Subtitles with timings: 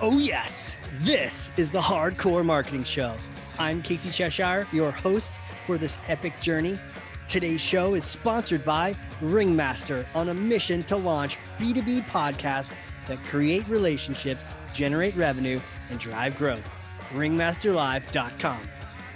[0.00, 3.16] Oh, yes, this is the Hard Corps Marketing Show.
[3.58, 6.78] I'm Casey Cheshire, your host for this epic journey.
[7.26, 12.76] Today's show is sponsored by Ringmaster on a mission to launch B2B podcasts
[13.08, 15.58] that create relationships, generate revenue,
[15.90, 16.64] and drive growth.
[17.12, 18.60] Ringmasterlive.com.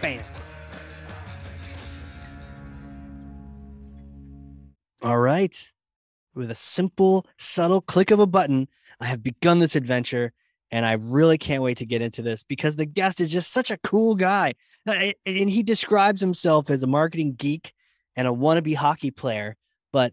[0.01, 0.25] Bam.
[5.01, 5.71] All right.
[6.35, 8.67] With a simple, subtle click of a button,
[8.99, 10.33] I have begun this adventure
[10.73, 13.71] and I really can't wait to get into this because the guest is just such
[13.71, 14.55] a cool guy.
[14.87, 17.73] And he describes himself as a marketing geek
[18.17, 19.55] and a wannabe hockey player.
[19.93, 20.13] But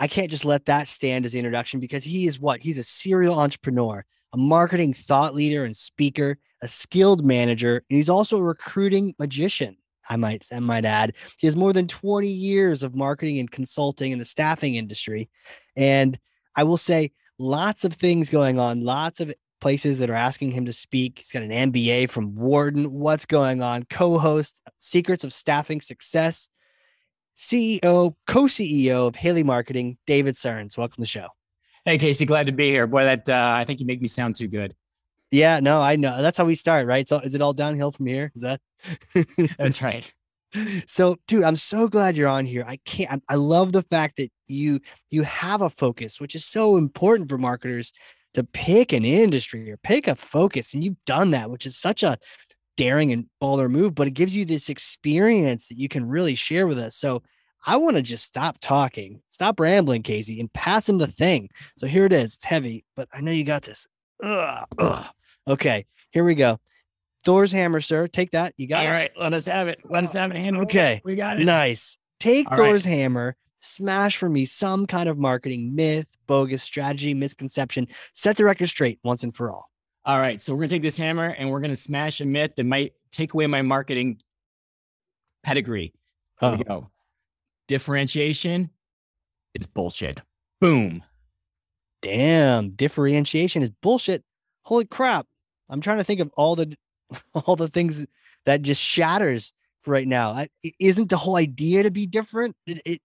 [0.00, 2.60] I can't just let that stand as the introduction because he is what?
[2.60, 8.10] He's a serial entrepreneur, a marketing thought leader and speaker, a skilled manager, and he's
[8.10, 9.76] also a recruiting magician.
[10.08, 11.14] I might I might add.
[11.38, 15.30] He has more than 20 years of marketing and consulting in the staffing industry.
[15.76, 16.18] And
[16.56, 20.66] I will say lots of things going on, lots of places that are asking him
[20.66, 21.18] to speak.
[21.18, 22.92] He's got an MBA from Wharton.
[22.92, 23.84] What's going on?
[23.90, 26.48] Co-host Secrets of Staffing Success.
[27.36, 30.76] CEO, co-CEO of Haley Marketing, David Searns.
[30.76, 31.28] Welcome to the show.
[31.86, 32.86] Hey Casey, glad to be here.
[32.86, 34.74] Boy, that uh, I think you make me sound too good.
[35.30, 36.20] Yeah, no, I know.
[36.20, 37.08] That's how we start, right?
[37.08, 38.30] So is it all downhill from here?
[38.34, 38.60] Is that
[39.58, 40.12] That's right.
[40.86, 42.64] So, dude, I'm so glad you're on here.
[42.66, 46.76] I can't I love the fact that you you have a focus, which is so
[46.76, 47.92] important for marketers
[48.34, 50.74] to pick an industry or pick a focus.
[50.74, 52.18] And you've done that, which is such a
[52.76, 56.66] daring and baller move, but it gives you this experience that you can really share
[56.66, 56.96] with us.
[56.96, 57.22] So
[57.66, 61.50] I want to just stop talking, stop rambling, Casey, and pass him the thing.
[61.76, 62.36] So here it is.
[62.36, 63.86] It's heavy, but I know you got this.
[64.22, 65.06] Ugh, ugh.
[65.46, 66.58] Okay, here we go.
[67.24, 68.08] Thor's hammer, sir.
[68.08, 68.54] Take that.
[68.56, 68.88] You got All it.
[68.88, 69.80] All right, let us have it.
[69.84, 70.38] Let us oh, have it.
[70.38, 71.44] Handle Okay, we got it.
[71.44, 71.98] Nice.
[72.18, 72.94] Take All Thor's right.
[72.94, 73.36] hammer.
[73.60, 77.86] Smash for me some kind of marketing myth, bogus strategy, misconception.
[78.14, 79.70] Set the record straight once and for all.
[80.06, 82.64] All right, so we're gonna take this hammer and we're gonna smash a myth that
[82.64, 84.18] might take away my marketing
[85.42, 85.92] pedigree.
[86.40, 86.90] Oh, go.
[87.68, 88.70] Differentiation
[89.54, 90.20] is bullshit.
[90.60, 91.02] Boom.
[92.02, 92.70] damn.
[92.70, 94.24] Differentiation is bullshit.
[94.64, 95.26] Holy crap.
[95.68, 96.74] I'm trying to think of all the
[97.34, 98.06] all the things
[98.46, 100.30] that just shatters for right now.
[100.30, 102.56] I, i- isn't the whole idea to be different?
[102.66, 103.02] It, it-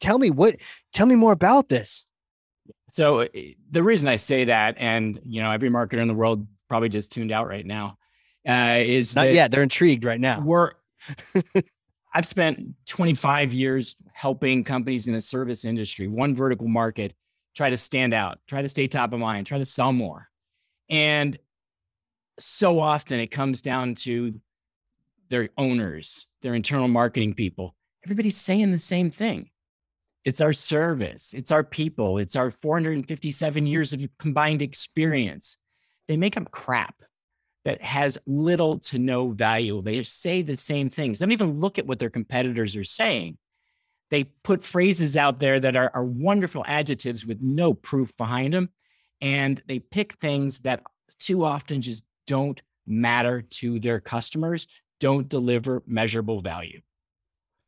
[0.00, 0.56] tell me what
[0.92, 2.06] tell me more about this.
[2.92, 3.26] So uh,
[3.70, 7.12] the reason I say that, and you know, every marketer in the world probably just
[7.12, 7.98] tuned out right now,
[8.48, 9.50] uh, is Not yet.
[9.50, 10.40] They're intrigued right now.
[10.40, 10.72] we're
[12.14, 17.12] I've spent 25 years helping companies in the service industry, one vertical market,
[17.56, 20.28] try to stand out, try to stay top of mind, try to sell more.
[20.88, 21.36] And
[22.38, 24.32] so often it comes down to
[25.28, 27.74] their owners, their internal marketing people.
[28.04, 29.50] Everybody's saying the same thing.
[30.24, 35.58] It's our service, it's our people, it's our 457 years of combined experience.
[36.08, 37.02] They make up crap
[37.64, 39.82] that has little to no value.
[39.82, 41.18] They say the same things.
[41.18, 43.38] They don't even look at what their competitors are saying.
[44.10, 48.68] They put phrases out there that are, are wonderful adjectives with no proof behind them.
[49.20, 50.82] And they pick things that
[51.18, 54.66] too often just don't matter to their customers,
[55.00, 56.80] don't deliver measurable value.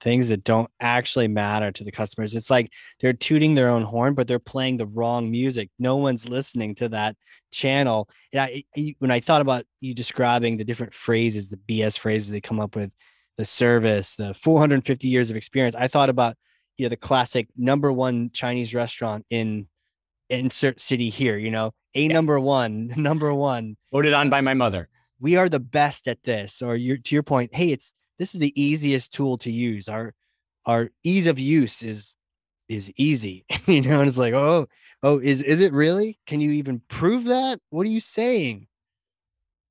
[0.00, 2.34] Things that don't actually matter to the customers.
[2.34, 2.70] It's like
[3.00, 5.70] they're tooting their own horn, but they're playing the wrong music.
[5.78, 7.16] No one's listening to that
[7.50, 8.08] channel.
[8.32, 8.64] And I,
[8.98, 12.76] when I thought about you describing the different phrases, the BS phrases they come up
[12.76, 12.90] with,
[13.38, 16.36] the service, the 450 years of experience, I thought about
[16.78, 19.68] you know the classic number one Chinese restaurant in
[20.30, 21.36] insert city here.
[21.36, 24.88] You know, a number one, number one Voted on by my mother.
[25.20, 28.40] we are the best at this or you're to your point hey it's this is
[28.40, 30.14] the easiest tool to use our
[30.64, 32.14] our ease of use is
[32.68, 34.66] is easy you know and it's like oh
[35.02, 38.66] oh is is it really can you even prove that what are you saying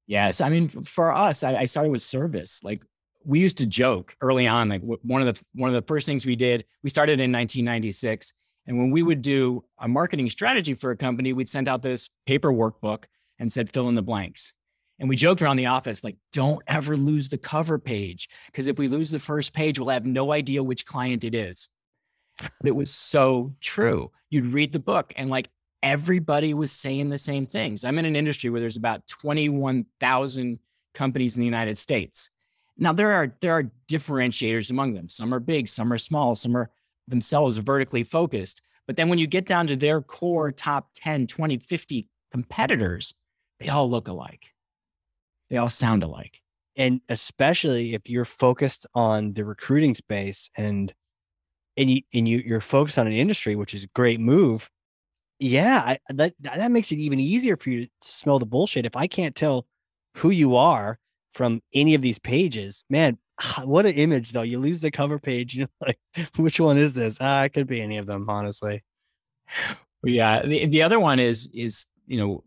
[0.07, 2.63] Yes, I mean for us, I, I started with service.
[2.63, 2.83] Like
[3.23, 4.69] we used to joke early on.
[4.69, 8.33] Like one of the one of the first things we did, we started in 1996,
[8.67, 12.09] and when we would do a marketing strategy for a company, we'd send out this
[12.27, 13.05] paper workbook
[13.39, 14.53] and said fill in the blanks.
[14.99, 18.77] And we joked around the office like, don't ever lose the cover page because if
[18.77, 21.67] we lose the first page, we'll have no idea which client it is.
[22.37, 24.11] But it was so true.
[24.29, 25.49] You'd read the book and like
[25.83, 27.83] everybody was saying the same things.
[27.83, 30.59] I'm in an industry where there's about 21,000
[30.93, 32.29] companies in the United States.
[32.77, 35.07] Now there are there are differentiators among them.
[35.07, 36.71] Some are big, some are small, some are
[37.07, 38.61] themselves vertically focused.
[38.87, 43.13] But then when you get down to their core top 10, 20, 50 competitors,
[43.59, 44.54] they all look alike.
[45.49, 46.41] They all sound alike.
[46.77, 50.93] and especially if you're focused on the recruiting space and
[51.77, 54.69] and you and you you're focused on an industry which is a great move
[55.39, 58.85] Yeah, I, that that makes it even easier for you to smell the bullshit.
[58.85, 59.65] If I can't tell
[60.17, 60.97] who you are
[61.33, 63.17] from any of these pages, man,
[63.63, 64.43] what an image though.
[64.43, 65.99] You lose the cover page, you know, like
[66.37, 67.17] which one is this?
[67.21, 68.83] Ah, it could be any of them, honestly.
[70.03, 70.41] Yeah.
[70.43, 72.43] The, the other one is is, you know,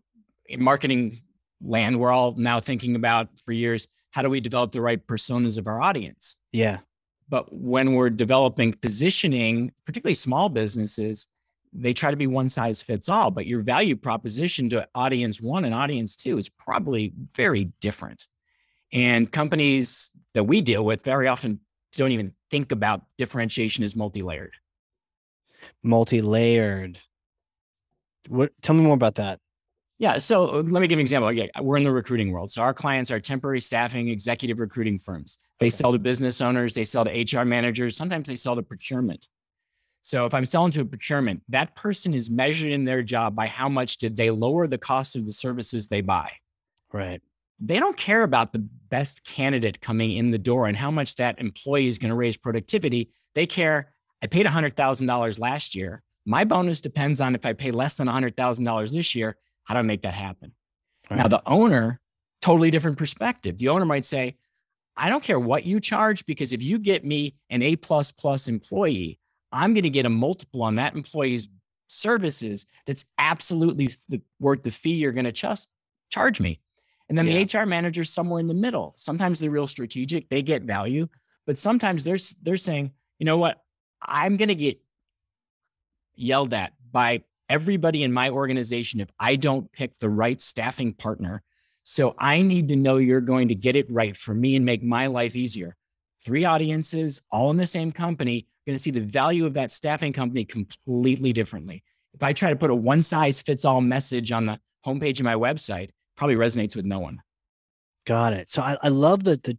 [0.46, 1.22] in marketing
[1.60, 5.58] land, we're all now thinking about for years, how do we develop the right personas
[5.58, 6.36] of our audience?
[6.52, 6.78] Yeah.
[7.28, 11.28] But when we're developing positioning, particularly small businesses,
[11.72, 15.66] they try to be one size fits all, but your value proposition to audience one
[15.66, 18.26] and audience two is probably very different.
[18.92, 21.60] And companies that we deal with very often
[21.92, 24.54] don't even think about differentiation as multi-layered.
[25.82, 26.98] Multi-layered.
[28.28, 29.40] What tell me more about that.
[29.98, 30.18] Yeah.
[30.18, 31.28] So let me give you an example.
[31.30, 32.52] Okay, we're in the recruiting world.
[32.52, 35.38] So our clients are temporary staffing, executive recruiting firms.
[35.58, 35.70] They okay.
[35.70, 39.26] sell to business owners, they sell to HR managers, sometimes they sell to procurement.
[40.02, 43.48] So if I'm selling to a procurement, that person is measured in their job by
[43.48, 46.30] how much did they lower the cost of the services they buy.
[46.92, 47.20] Right.
[47.60, 51.40] They don't care about the best candidate coming in the door and how much that
[51.40, 53.10] employee is going to raise productivity.
[53.34, 53.92] They care,
[54.22, 56.02] I paid $100,000 last year.
[56.24, 59.36] My bonus depends on if I pay less than $100,000 this year,
[59.68, 60.52] how do I make that happen?
[61.10, 61.18] Right.
[61.18, 62.00] Now, the owner,
[62.40, 63.58] totally different perspective.
[63.58, 64.36] The owner might say,
[64.96, 68.48] I don't care what you charge because if you get me an A plus plus
[68.48, 69.18] employee,
[69.52, 71.48] I'm going to get a multiple on that employee's
[71.86, 75.68] services that's absolutely the, worth the fee you're going to just
[76.08, 76.60] charge me.
[77.10, 77.44] And then yeah.
[77.44, 78.94] the HR manager somewhere in the middle.
[78.96, 81.08] Sometimes they're real strategic, they get value,
[81.46, 83.62] but sometimes they're they're saying, you know what,
[84.02, 84.80] I'm going to get
[86.14, 91.42] yelled at by everybody in my organization if I don't pick the right staffing partner.
[91.82, 94.82] So I need to know you're going to get it right for me and make
[94.82, 95.74] my life easier.
[96.24, 100.12] Three audiences, all in the same company going to see the value of that staffing
[100.12, 101.82] company completely differently.
[102.14, 105.24] If I try to put a one size fits all message on the homepage of
[105.24, 107.20] my website, probably resonates with no one.
[108.06, 108.48] Got it.
[108.50, 109.58] So I, I love that the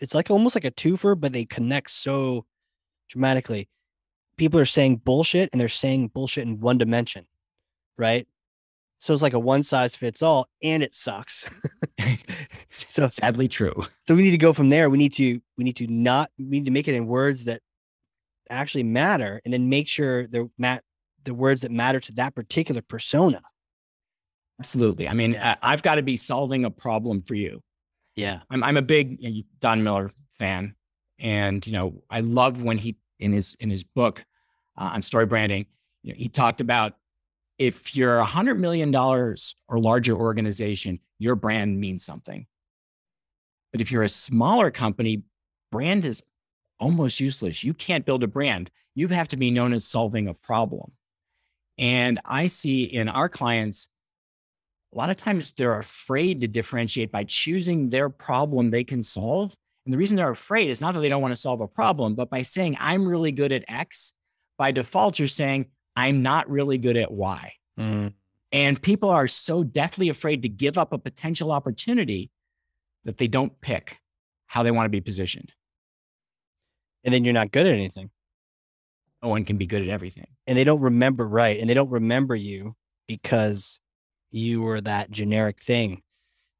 [0.00, 2.46] it's like almost like a twofer, but they connect so
[3.08, 3.68] dramatically.
[4.38, 7.26] People are saying bullshit and they're saying bullshit in one dimension,
[7.98, 8.26] right?
[9.00, 11.48] So it's like a one size fits all and it sucks.
[12.70, 13.74] so sadly true.
[14.06, 14.88] So we need to go from there.
[14.88, 17.60] We need to we need to not we need to make it in words that
[18.50, 20.82] actually matter and then make sure the mat
[21.24, 23.40] the words that matter to that particular persona
[24.58, 27.60] absolutely i mean i've got to be solving a problem for you
[28.16, 30.74] yeah i'm, I'm a big don miller fan
[31.18, 34.24] and you know i love when he in his in his book
[34.76, 35.66] uh, on story branding
[36.02, 36.94] you know, he talked about
[37.58, 42.46] if you're a hundred million dollars or larger organization your brand means something
[43.72, 45.22] but if you're a smaller company
[45.70, 46.22] brand is
[46.78, 47.64] almost useless.
[47.64, 48.70] You can't build a brand.
[48.94, 50.92] You have to be known as solving a problem.
[51.76, 53.88] And I see in our clients,
[54.92, 59.54] a lot of times they're afraid to differentiate by choosing their problem they can solve.
[59.88, 62.14] And the reason they're afraid is not that they don't want to solve a problem,
[62.14, 64.12] but by saying, I'm really good at X,
[64.58, 67.54] by default, you're saying, I'm not really good at Y.
[67.80, 68.12] Mm.
[68.52, 72.30] And people are so deathly afraid to give up a potential opportunity
[73.04, 73.98] that they don't pick
[74.46, 75.52] how they want to be positioned
[77.08, 78.10] and then you're not good at anything.
[79.22, 80.26] No one can be good at everything.
[80.46, 81.58] And they don't remember right.
[81.58, 82.76] And they don't remember you
[83.06, 83.80] because
[84.30, 86.02] you were that generic thing.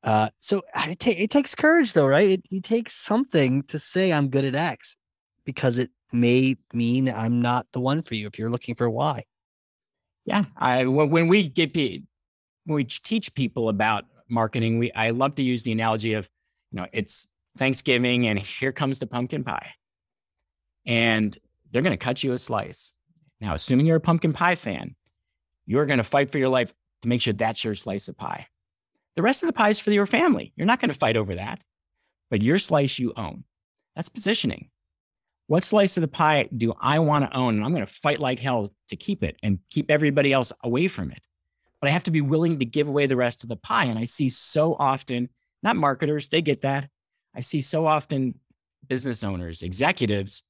[0.02, 2.30] Uh, so it, ta- it takes courage though, right?
[2.30, 4.96] It, it takes something to say I'm good at X
[5.44, 9.24] because it may mean I'm not the one for you if you're looking for Y.
[10.24, 10.44] Yeah.
[10.56, 12.04] I, when we get, when
[12.66, 16.28] we teach people about marketing, we, I love to use the analogy of,
[16.70, 19.72] you know, it's Thanksgiving and here comes the pumpkin pie
[20.86, 21.36] and
[21.70, 22.92] they're going to cut you a slice.
[23.40, 24.96] Now, assuming you're a pumpkin pie fan,
[25.66, 28.46] you're going to fight for your life to make sure that's your slice of pie.
[29.18, 30.52] The rest of the pie is for your family.
[30.54, 31.64] You're not going to fight over that,
[32.30, 33.42] but your slice you own.
[33.96, 34.70] That's positioning.
[35.48, 37.56] What slice of the pie do I want to own?
[37.56, 40.86] And I'm going to fight like hell to keep it and keep everybody else away
[40.86, 41.18] from it.
[41.80, 43.86] But I have to be willing to give away the rest of the pie.
[43.86, 45.30] And I see so often,
[45.64, 46.88] not marketers, they get that.
[47.34, 48.36] I see so often
[48.86, 50.44] business owners, executives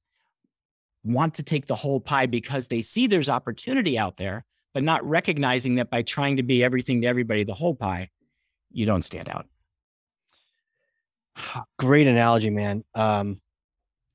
[1.03, 4.45] want to take the whole pie because they see there's opportunity out there,
[4.75, 8.11] but not recognizing that by trying to be everything to everybody, the whole pie,
[8.71, 9.45] you don't stand out.
[11.77, 12.83] Great analogy, man.
[12.95, 13.41] Um,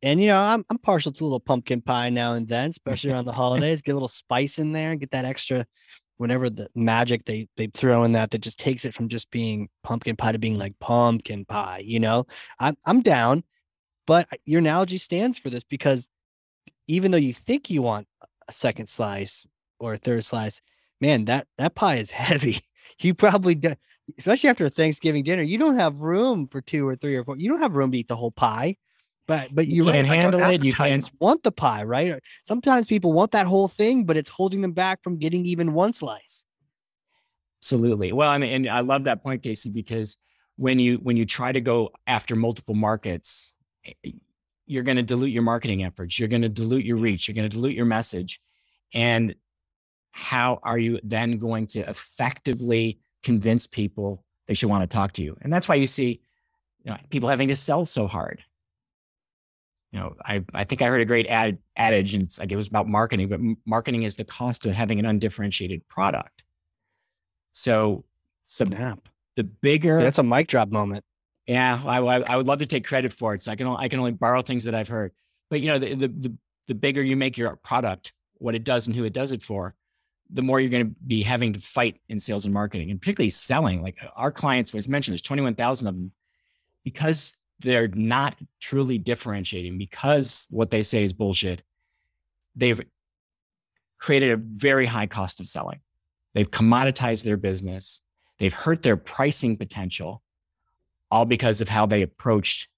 [0.02, 3.10] and you know, I'm I'm partial to a little pumpkin pie now and then, especially
[3.10, 3.82] around the holidays.
[3.82, 5.66] Get a little spice in there, and get that extra,
[6.18, 9.68] whatever the magic they they throw in that that just takes it from just being
[9.82, 11.82] pumpkin pie to being like pumpkin pie.
[11.84, 12.26] You know,
[12.58, 13.44] I'm I'm down,
[14.06, 16.08] but your analogy stands for this because
[16.86, 18.06] even though you think you want
[18.46, 19.46] a second slice
[19.78, 20.60] or a third slice,
[21.00, 22.60] man, that that pie is heavy.
[23.00, 23.74] You probably do,
[24.18, 27.36] especially after a Thanksgiving dinner, you don't have room for two or three or four.
[27.36, 28.76] You don't have room to eat the whole pie.
[29.26, 32.20] But but you, You right, can't like, handle it, you can't- want the pie, right?
[32.44, 35.94] Sometimes people want that whole thing, but it's holding them back from getting even one
[35.94, 36.44] slice.
[37.60, 38.12] Absolutely.
[38.12, 40.18] Well, I mean, and I love that point, Casey, because
[40.56, 43.54] when you when you try to go after multiple markets,
[43.86, 44.10] eh,
[44.66, 46.18] you're going to dilute your marketing efforts.
[46.18, 47.26] You're going to dilute your reach.
[47.26, 48.40] You're going to dilute your message.
[48.92, 49.34] And
[50.14, 55.22] how are you then going to effectively convince people they should want to talk to
[55.22, 55.36] you?
[55.42, 56.20] And that's why you see,
[56.84, 58.40] you know, people having to sell so hard.
[59.90, 62.56] You know, I, I think I heard a great ad, adage, and it's like it
[62.56, 66.44] was about marketing, but marketing is the cost of having an undifferentiated product.
[67.52, 68.04] So
[68.58, 69.08] the, Snap.
[69.34, 71.04] the bigger, That's a mic drop moment.
[71.48, 73.42] yeah, I, I, would love to take credit for it.
[73.42, 75.10] So I can, I can only borrow things that I've heard.
[75.50, 76.36] But you know, the, the, the,
[76.68, 79.74] the bigger you make your product, what it does and who it does it for,
[80.30, 83.30] the more you're going to be having to fight in sales and marketing and particularly
[83.30, 83.82] selling.
[83.82, 86.12] Like uh, our clients, as mentioned, there's 21,000 of them
[86.82, 91.62] because they're not truly differentiating because what they say is bullshit.
[92.56, 92.80] They've
[93.98, 95.80] created a very high cost of selling.
[96.34, 98.00] They've commoditized their business.
[98.38, 100.22] They've hurt their pricing potential
[101.10, 102.68] all because of how they approached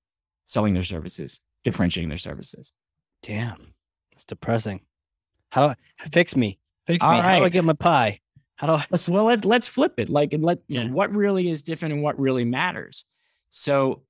[0.45, 2.73] selling their services, differentiating their services.
[3.23, 3.73] Damn.
[4.13, 4.81] It's depressing.
[5.51, 6.59] How do I fix me?
[6.87, 7.09] Fix me.
[7.09, 7.53] All How do I right.
[7.53, 8.21] get my pie?
[8.57, 10.09] How do I Let's well let, let's flip it.
[10.09, 10.89] Like and let Yeah.
[10.89, 13.05] what really is different and what really matters.
[13.51, 14.03] So,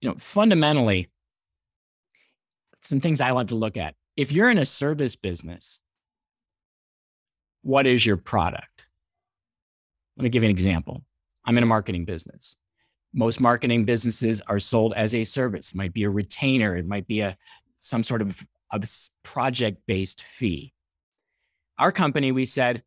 [0.00, 1.10] you know, fundamentally,
[2.80, 3.94] some things I like to look at.
[4.16, 5.80] If you're in a service business,
[7.62, 8.88] what is your product?
[10.16, 11.02] Let me give you an example.
[11.44, 12.56] I'm in a marketing business.
[13.12, 15.70] Most marketing businesses are sold as a service.
[15.72, 16.76] It might be a retainer.
[16.76, 17.36] It might be a
[17.80, 18.84] some sort of, of
[19.22, 20.72] project-based fee.
[21.78, 22.82] Our company, we said,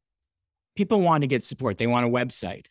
[0.75, 1.77] people want to get support.
[1.77, 2.67] They want a website.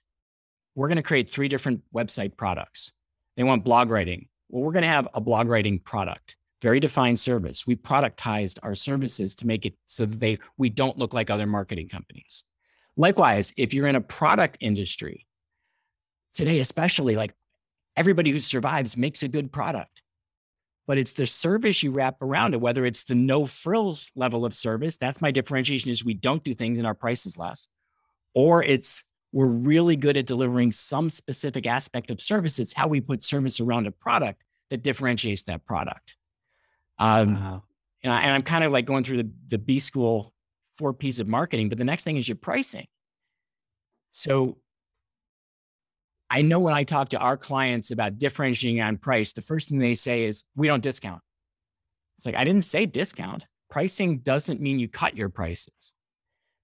[0.74, 2.92] We're going to create three different website products.
[3.36, 4.28] They want blog writing.
[4.48, 7.66] Well, we're going to have a blog writing product, very defined service.
[7.66, 11.46] We productized our services to make it so that they we don't look like other
[11.46, 12.44] marketing companies.
[12.96, 15.26] Likewise, if you're in a product industry,
[16.32, 17.34] today especially, like
[17.96, 20.02] everybody who survives makes a good product.
[20.86, 24.54] But it's the service you wrap around it, whether it's the no frills level of
[24.54, 24.96] service.
[24.96, 27.66] That's my differentiation is we don't do things and our price is less.
[28.34, 29.02] Or it's
[29.32, 32.58] we're really good at delivering some specific aspect of service.
[32.58, 36.16] It's how we put service around a product that differentiates that product.
[36.98, 37.64] Um, Wow.
[38.02, 40.32] and, I, and I'm kind of like going through the, the B school
[40.78, 42.86] four P's of marketing, but the next thing is your pricing.
[44.12, 44.58] So
[46.28, 49.78] I know when I talk to our clients about differentiating on price, the first thing
[49.78, 51.22] they say is, we don't discount.
[52.18, 53.46] It's like, I didn't say discount.
[53.70, 55.92] Pricing doesn't mean you cut your prices.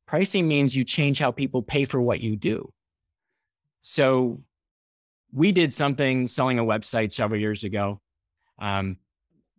[0.06, 2.72] Pricing means you change how people pay for what you do.
[3.82, 4.42] So
[5.32, 8.00] we did something selling a website several years ago.
[8.58, 8.98] Um,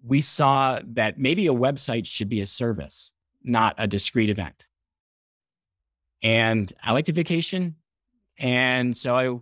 [0.06, 3.12] we saw that maybe a website should be a service,
[3.44, 4.68] not a discrete event.
[6.22, 7.76] And I like to vacation.
[8.38, 9.40] And so I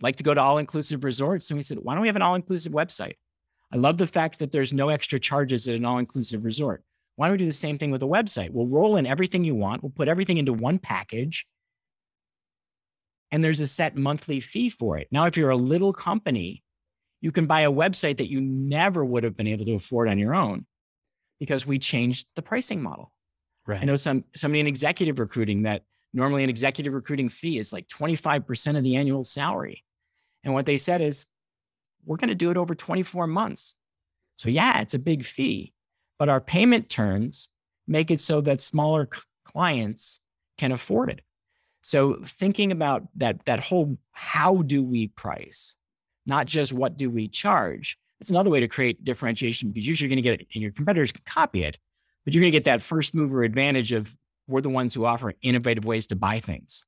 [0.00, 1.50] like to go to all inclusive resorts.
[1.50, 3.14] And we said, why don't we have an all inclusive website?
[3.72, 6.82] I love the fact that there's no extra charges at an all inclusive resort.
[7.16, 8.50] Why don't we do the same thing with a website?
[8.50, 11.46] We'll roll in everything you want, we'll put everything into one package.
[13.32, 15.06] And there's a set monthly fee for it.
[15.12, 16.64] Now, if you're a little company,
[17.20, 20.18] you can buy a website that you never would have been able to afford on
[20.18, 20.66] your own
[21.38, 23.12] because we changed the pricing model.
[23.66, 23.80] Right.
[23.80, 27.86] I know some somebody in executive recruiting that normally an executive recruiting fee is like
[27.86, 29.84] 25% of the annual salary.
[30.44, 31.26] And what they said is,
[32.04, 33.74] we're going to do it over 24 months.
[34.36, 35.74] So yeah, it's a big fee,
[36.18, 37.48] but our payment terms
[37.86, 40.20] make it so that smaller c- clients
[40.56, 41.20] can afford it.
[41.82, 45.74] So thinking about that that whole how do we price,
[46.26, 47.98] not just what do we charge.
[48.20, 50.72] It's another way to create differentiation because usually you're going to get it and your
[50.72, 51.78] competitors can copy it,
[52.24, 54.14] but you're going to get that first mover advantage of
[54.46, 56.84] we're the ones who offer innovative ways to buy things.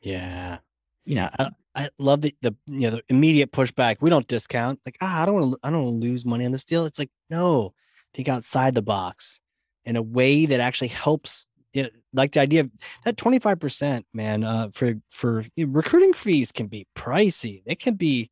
[0.00, 0.58] Yeah.
[1.04, 3.96] You know, I, I love the, the you know the immediate pushback.
[4.00, 4.80] We don't discount.
[4.84, 6.86] Like ah, I don't want to I don't want to lose money on this deal.
[6.86, 7.74] It's like no,
[8.14, 9.40] think outside the box
[9.84, 11.46] in a way that actually helps.
[11.72, 12.70] Yeah, like the idea of
[13.04, 14.44] that twenty five percent, man.
[14.44, 17.62] Uh, for for recruiting fees can be pricey.
[17.64, 18.30] It can be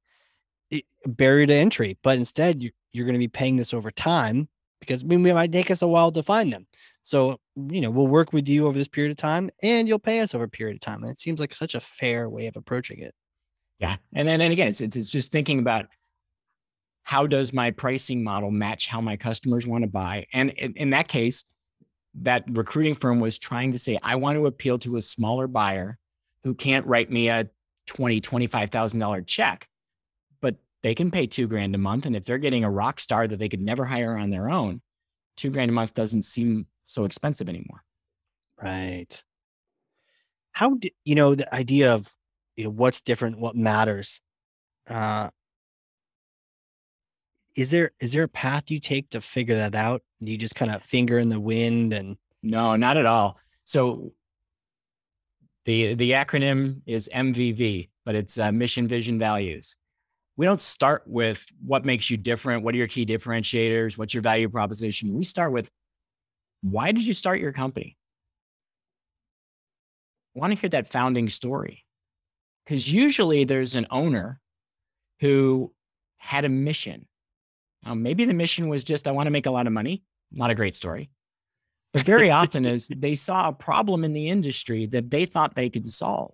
[0.72, 4.48] a barrier to entry, but instead you you're going to be paying this over time
[4.80, 6.66] because mean, it might take us a while to find them.
[7.02, 10.20] So, you know, we'll work with you over this period of time and you'll pay
[10.20, 11.02] us over a period of time.
[11.02, 13.14] And it seems like such a fair way of approaching it.
[13.78, 13.96] Yeah.
[14.12, 15.86] And then and again, it's, it's it's just thinking about
[17.02, 20.26] how does my pricing model match how my customers want to buy?
[20.32, 21.44] And in, in that case,
[22.22, 25.96] that recruiting firm was trying to say, I want to appeal to a smaller buyer
[26.44, 27.48] who can't write me a
[27.86, 29.69] twenty, twenty-five thousand dollar check, but
[30.82, 32.06] they can pay two grand a month.
[32.06, 34.80] And if they're getting a rock star that they could never hire on their own,
[35.36, 37.82] two grand a month doesn't seem so expensive anymore.
[38.60, 39.22] Right.
[40.52, 42.12] How do you know the idea of
[42.56, 44.20] you know what's different, what matters?
[44.88, 45.30] Uh
[47.56, 50.02] is there is there a path you take to figure that out?
[50.22, 53.38] Do you just kind of finger in the wind and No, not at all.
[53.64, 54.12] So
[55.64, 59.76] the the acronym is MVV, but it's uh, mission, vision, values.
[60.40, 64.22] We don't start with what makes you different, what are your key differentiators, what's your
[64.22, 65.12] value proposition.
[65.12, 65.68] We start with
[66.62, 67.98] why did you start your company?
[70.34, 71.84] I want to hear that founding story.
[72.64, 74.40] Because usually there's an owner
[75.20, 75.74] who
[76.16, 77.06] had a mission.
[77.84, 80.04] Um, maybe the mission was just, I want to make a lot of money.
[80.32, 81.10] Not a great story.
[81.92, 85.68] But very often is they saw a problem in the industry that they thought they
[85.68, 86.32] could solve.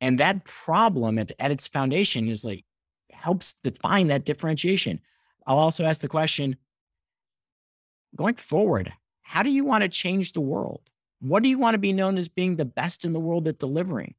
[0.00, 2.64] And that problem at, at its foundation is like
[3.16, 5.00] helps define that differentiation.
[5.46, 6.56] I'll also ask the question
[8.14, 8.92] going forward,
[9.22, 10.82] how do you want to change the world?
[11.20, 13.58] What do you want to be known as being the best in the world at
[13.58, 14.14] delivering?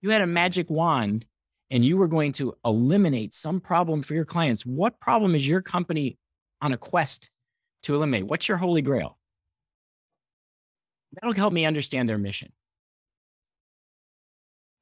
[0.00, 1.26] You had a magic wand
[1.70, 4.66] and you were going to eliminate some problem for your clients.
[4.66, 6.18] What problem is your company
[6.60, 7.30] on a quest
[7.84, 8.26] to eliminate?
[8.26, 9.18] What's your holy grail?
[11.12, 12.52] That'll help me understand their mission.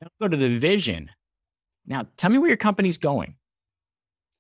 [0.01, 1.11] That'll go to the vision.
[1.91, 3.35] Now, tell me where your company's going.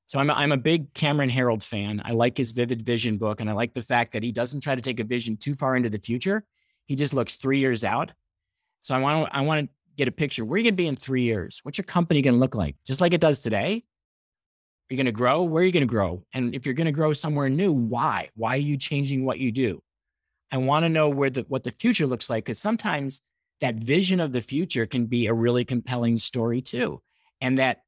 [0.06, 2.00] So I'm a, I'm a big Cameron Herold fan.
[2.04, 4.76] I like his Vivid Vision book, and I like the fact that he doesn't try
[4.76, 6.44] to take a vision too far into the future.
[6.86, 8.12] He just looks three years out.
[8.80, 10.44] So I want to I want to get a picture.
[10.44, 11.60] Where are you going to be in three years?
[11.64, 12.76] What's your company going to look like?
[12.86, 13.84] Just like it does today.
[13.84, 15.42] Are you going to grow?
[15.42, 16.24] Where are you going to grow?
[16.32, 18.30] And if you're going to grow somewhere new, why?
[18.34, 19.82] Why are you changing what you do?
[20.52, 23.22] I want to know where the what the future looks like because sometimes
[23.60, 27.00] that vision of the future can be a really compelling story too.
[27.40, 27.82] And that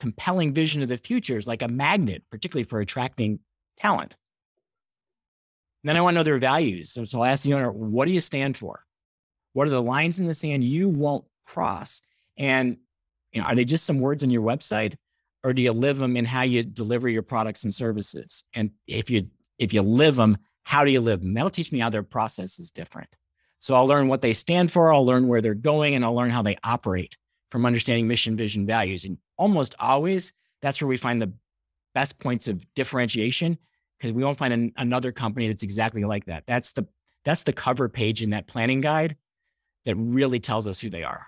[0.00, 3.40] compelling vision of the future is like a magnet, particularly for attracting
[3.76, 4.16] talent.
[5.82, 6.90] And then I want to know their values.
[6.90, 8.84] So, so I'll ask the owner, what do you stand for?
[9.52, 12.02] What are the lines in the sand you won't cross?
[12.36, 12.78] And
[13.32, 14.96] you know, are they just some words on your website?
[15.44, 18.42] Or do you live them in how you deliver your products and services?
[18.54, 21.34] And if you if you live them, how do you live them?
[21.34, 23.16] That'll teach me how their process is different.
[23.58, 26.30] So I'll learn what they stand for, I'll learn where they're going, and I'll learn
[26.30, 27.16] how they operate
[27.50, 29.04] from understanding mission, vision, values.
[29.04, 30.32] And almost always,
[30.62, 31.32] that's where we find the
[31.94, 33.58] best points of differentiation
[33.98, 36.44] because we won't find an, another company that's exactly like that.
[36.46, 36.86] That's the
[37.24, 39.16] that's the cover page in that planning guide
[39.84, 41.26] that really tells us who they are.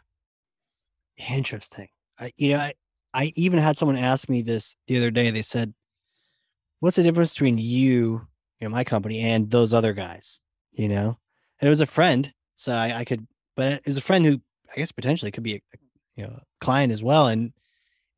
[1.28, 1.88] Interesting.
[2.18, 2.74] I, you know, I,
[3.12, 5.30] I even had someone ask me this the other day.
[5.30, 5.74] They said,
[6.80, 8.26] "What's the difference between you,
[8.60, 10.40] you know, my company, and those other guys?"
[10.72, 11.18] You know,
[11.60, 13.26] and it was a friend, so I, I could,
[13.56, 15.60] but it was a friend who I guess potentially could be a,
[16.18, 17.52] you know client as well, and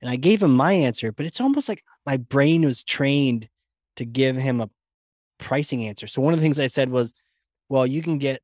[0.00, 3.48] and I gave him my answer, but it's almost like my brain was trained
[3.96, 4.70] to give him a
[5.38, 6.06] pricing answer.
[6.06, 7.12] So one of the things I said was,
[7.68, 8.40] well, you can get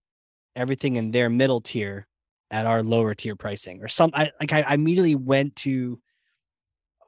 [0.55, 2.07] everything in their middle tier
[2.51, 6.01] at our lower tier pricing or some I like I, I immediately went to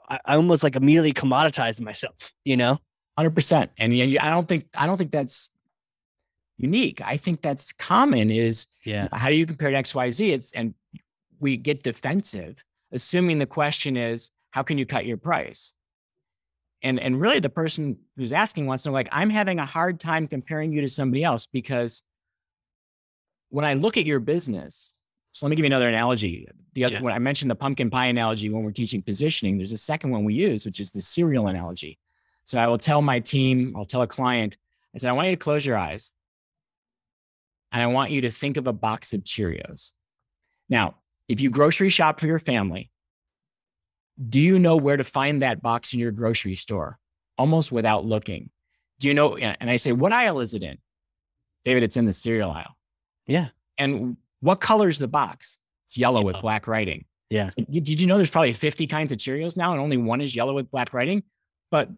[0.09, 2.79] I, I, almost like immediately commoditized myself, you know?
[3.17, 3.71] Hundred percent.
[3.79, 5.51] And I don't think I don't think that's
[6.57, 7.01] unique.
[7.05, 9.09] I think that's common is yeah.
[9.13, 10.31] How do you compare to XYZ?
[10.31, 10.75] It's and
[11.41, 15.73] we get defensive, assuming the question is, how can you cut your price?
[16.83, 19.99] And and really the person who's asking wants to know, like, I'm having a hard
[19.99, 22.03] time comparing you to somebody else because
[23.51, 24.91] when I look at your business,
[25.33, 26.47] so let me give you another analogy.
[26.75, 27.03] The other yeah.
[27.03, 30.25] when I mentioned the pumpkin pie analogy when we're teaching positioning, there's a second one
[30.25, 31.99] we use, which is the cereal analogy.
[32.45, 34.57] So I will tell my team, I'll tell a client,
[34.95, 36.13] I said, I want you to close your eyes
[37.73, 39.93] and I want you to think of a box of Cheerios.
[40.69, 40.97] Now,
[41.29, 42.91] if you grocery shop for your family,
[44.29, 46.99] do you know where to find that box in your grocery store
[47.37, 48.51] almost without looking?
[48.99, 49.37] Do you know?
[49.37, 50.79] And I say, what aisle is it in?
[51.65, 52.77] David, it's in the cereal aisle.
[53.27, 53.49] Yeah.
[53.77, 55.59] And what color is the box?
[55.87, 57.05] It's yellow with black writing.
[57.31, 57.49] Yeah.
[57.49, 60.35] So, did you know there's probably 50 kinds of Cheerios now and only one is
[60.35, 61.23] yellow with black writing?
[61.71, 61.91] But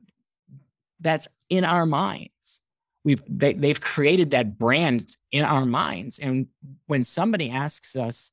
[1.00, 2.60] that's in our minds.
[3.04, 6.18] We've they, they've created that brand in our minds.
[6.18, 6.48] And
[6.86, 8.32] when somebody asks us,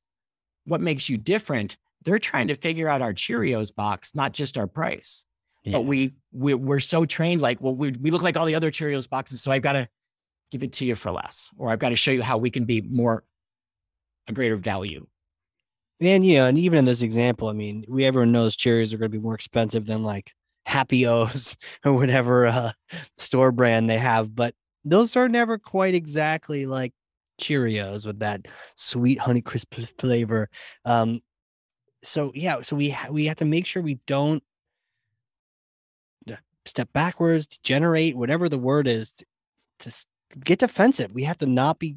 [0.68, 4.66] what makes you different, they're trying to figure out our Cheerios box, not just our
[4.66, 5.24] price.
[5.64, 5.72] Yeah.
[5.72, 8.70] But we, we we're so trained, like, well, we, we look like all the other
[8.70, 9.88] Cheerios boxes, so I've got to
[10.50, 12.64] give it to you for less, or I've got to show you how we can
[12.64, 13.24] be more
[14.28, 15.06] a greater value.
[16.00, 18.98] And you know, and even in this example, I mean, we everyone knows Cheerios are
[18.98, 20.32] going to be more expensive than like
[20.64, 22.72] Happy O's or whatever uh,
[23.16, 24.34] store brand they have.
[24.34, 24.54] But
[24.84, 26.92] those are never quite exactly like
[27.40, 30.48] Cheerios with that sweet honey crisp flavor.
[30.84, 31.20] Um,
[32.02, 34.42] so yeah, so we ha- we have to make sure we don't
[36.68, 39.24] step backwards, degenerate, whatever the word is, to,
[39.90, 39.94] to
[40.44, 41.12] get defensive.
[41.12, 41.96] We have to not be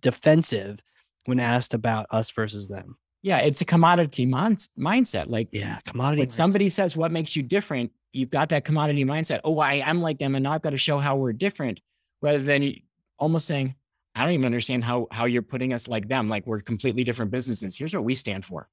[0.00, 0.80] defensive
[1.24, 2.98] when asked about us versus them.
[3.22, 5.28] Yeah, it's a commodity mon- mindset.
[5.28, 6.22] Like, yeah, commodity.
[6.22, 9.40] When somebody says, "What makes you different?" You've got that commodity mindset.
[9.44, 11.80] Oh, I am like them, and now I've got to show how we're different.
[12.22, 12.74] Rather than
[13.18, 13.74] almost saying,
[14.18, 16.28] "I don't even understand how how you're putting us like them.
[16.28, 17.76] Like we're completely different businesses.
[17.76, 18.68] Here's what we stand for.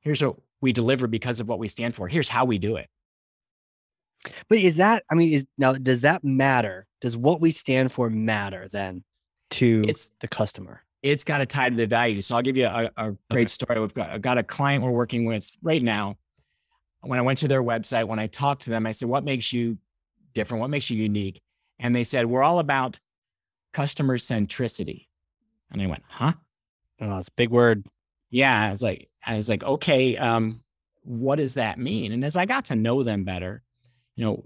[0.00, 2.08] Here's what we deliver because of what we stand for.
[2.08, 2.88] Here's how we do it."
[4.48, 5.04] But is that?
[5.10, 6.86] I mean, is now does that matter?
[7.00, 9.04] Does what we stand for matter then
[9.50, 10.82] to it's, the customer?
[11.02, 12.20] it's got to tie to the value.
[12.22, 13.46] So I'll give you a, a great okay.
[13.46, 13.80] story.
[13.80, 16.16] We've got, I've got a client we're working with right now.
[17.02, 19.52] When I went to their website, when I talked to them, I said, What makes
[19.52, 19.78] you
[20.34, 20.60] different?
[20.60, 21.40] What makes you unique?
[21.78, 22.98] And they said, We're all about
[23.72, 25.06] customer centricity.
[25.70, 26.32] And I went, Huh?
[27.00, 27.86] Oh, it's a big word.
[28.30, 28.66] Yeah.
[28.66, 30.62] I was like, I was like, okay, um,
[31.02, 32.12] what does that mean?
[32.12, 33.62] And as I got to know them better,
[34.16, 34.44] you know,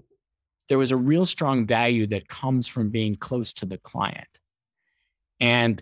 [0.69, 4.39] there was a real strong value that comes from being close to the client.
[5.39, 5.81] And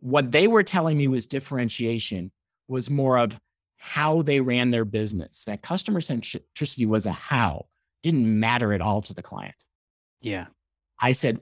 [0.00, 2.32] what they were telling me was differentiation
[2.66, 3.38] was more of
[3.76, 5.44] how they ran their business.
[5.44, 7.66] That customer centricity was a how,
[8.02, 9.54] didn't matter at all to the client.
[10.20, 10.46] Yeah.
[11.00, 11.40] I said,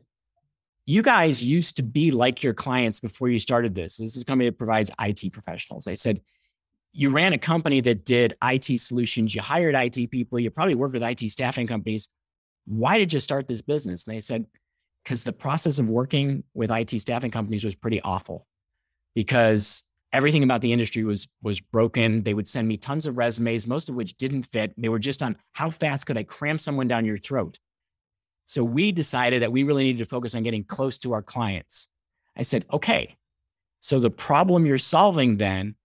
[0.86, 3.96] you guys used to be like your clients before you started this.
[3.96, 5.86] This is a company that provides IT professionals.
[5.86, 6.20] I said,
[6.92, 9.34] you ran a company that did IT solutions.
[9.34, 10.38] You hired IT people.
[10.38, 12.08] You probably worked with IT staffing companies.
[12.66, 14.04] Why did you start this business?
[14.04, 14.46] And they said,
[15.02, 18.46] because the process of working with IT staffing companies was pretty awful
[19.14, 22.22] because everything about the industry was was broken.
[22.22, 24.72] They would send me tons of resumes, most of which didn't fit.
[24.78, 27.58] They were just on how fast could I cram someone down your throat.
[28.46, 31.88] So we decided that we really needed to focus on getting close to our clients.
[32.36, 33.16] I said, okay,
[33.80, 35.76] so the problem you're solving then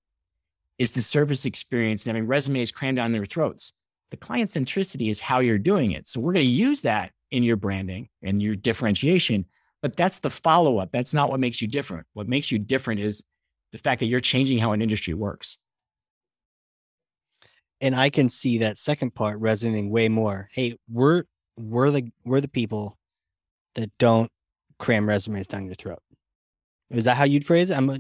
[0.78, 3.74] is the service experience and having resumes crammed down their throats.
[4.12, 6.08] The client centricity is how you're doing it.
[6.08, 9.46] So we're going to use that in your branding and your differentiation.
[9.82, 10.90] But that's the follow up.
[10.92, 12.08] That's not what makes you different.
[12.14, 13.24] What makes you different is
[13.72, 15.58] the fact that you're changing how an industry works.
[17.82, 20.50] And I can see that second part resonating way more.
[20.52, 21.24] Hey, we're
[21.60, 22.98] we're the we're the people
[23.76, 24.32] that don't
[24.80, 26.00] cram resumes down your throat.
[26.90, 27.78] Is that how you'd phrase it?
[27.78, 28.00] I'm a,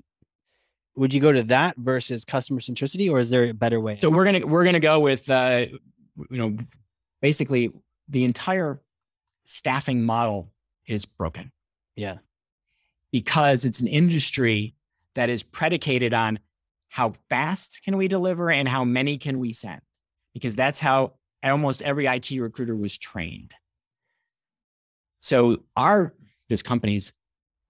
[0.95, 3.99] would you go to that versus customer centricity, or is there a better way?
[3.99, 5.65] So we're gonna we're gonna go with uh,
[6.29, 6.57] you know
[7.21, 7.71] basically
[8.07, 8.81] the entire
[9.45, 10.51] staffing model
[10.87, 11.51] is broken.
[11.95, 12.17] Yeah.
[13.11, 14.75] Because it's an industry
[15.15, 16.39] that is predicated on
[16.89, 19.81] how fast can we deliver and how many can we send?
[20.33, 23.53] Because that's how almost every IT recruiter was trained.
[25.19, 26.13] So our
[26.49, 27.13] this company's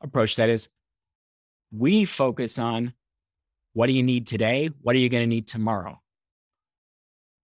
[0.01, 0.69] approach that is
[1.71, 2.93] we focus on
[3.73, 4.69] what do you need today?
[4.81, 6.01] What are you going to need tomorrow?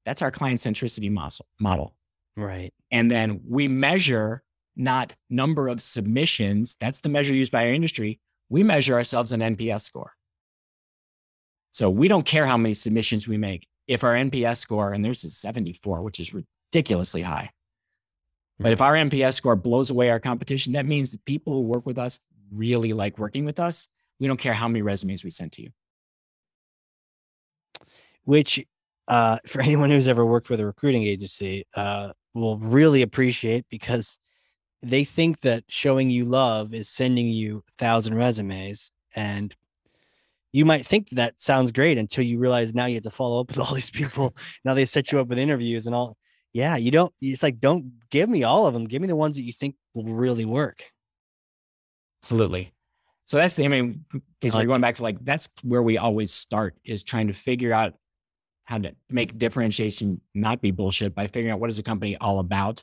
[0.05, 1.11] That's our client centricity
[1.59, 1.95] model.
[2.37, 2.73] Right.
[2.91, 4.43] And then we measure
[4.75, 6.75] not number of submissions.
[6.79, 8.19] That's the measure used by our industry.
[8.49, 10.13] We measure ourselves an NPS score.
[11.71, 13.67] So we don't care how many submissions we make.
[13.87, 17.51] If our NPS score, and there's a 74, which is ridiculously high.
[18.59, 21.85] But if our NPS score blows away our competition, that means that people who work
[21.85, 22.19] with us
[22.51, 23.87] really like working with us.
[24.19, 25.69] We don't care how many resumes we send to you.
[28.23, 28.65] Which,
[29.07, 34.17] uh, for anyone who's ever worked with a recruiting agency, uh, will really appreciate because
[34.81, 39.55] they think that showing you love is sending you a thousand resumes and
[40.55, 43.49] you might think that sounds great until you realize now you have to follow up
[43.49, 44.33] with all these people.
[44.63, 46.15] Now they set you up with interviews and all.
[46.53, 49.35] Yeah you don't it's like don't give me all of them give me the ones
[49.35, 50.81] that you think will really work.
[52.23, 52.71] Absolutely.
[53.25, 55.97] So that's the i mean okay, so we're going back to like that's where we
[55.97, 57.93] always start is trying to figure out
[58.63, 62.39] how to make differentiation not be bullshit by figuring out what is the company all
[62.39, 62.81] about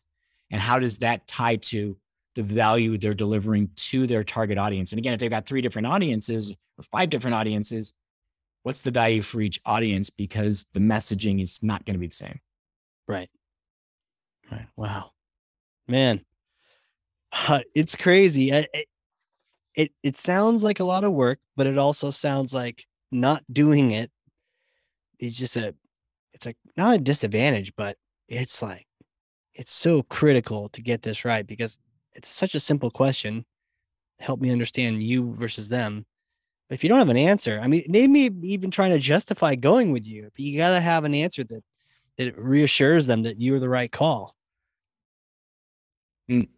[0.51, 1.97] and how does that tie to
[2.35, 4.93] the value they're delivering to their target audience.
[4.93, 7.95] And again if they've got three different audiences or five different audiences
[8.63, 10.11] what's the value for each audience?
[10.11, 12.41] Because the messaging is not going to be the same.
[13.09, 13.29] Right.
[14.51, 14.69] Right.
[14.77, 15.11] Wow.
[15.89, 16.21] Man.
[17.49, 18.51] Uh, it's crazy.
[18.51, 18.87] It,
[19.75, 23.91] it it sounds like a lot of work but it also sounds like not doing
[23.91, 24.11] it
[25.19, 25.75] is just a
[26.35, 27.97] it's like not a disadvantage but
[28.29, 28.87] it's like
[29.55, 31.79] it's so critical to get this right because
[32.15, 33.45] it's such a simple question.
[34.21, 36.05] Help me understand you versus them.
[36.69, 39.93] But if you don't have an answer, I mean, maybe even trying to justify going
[39.93, 41.63] with you, but you got to have an answer that
[42.19, 44.35] that reassures them that you're the right call.
[46.31, 46.49] Mm.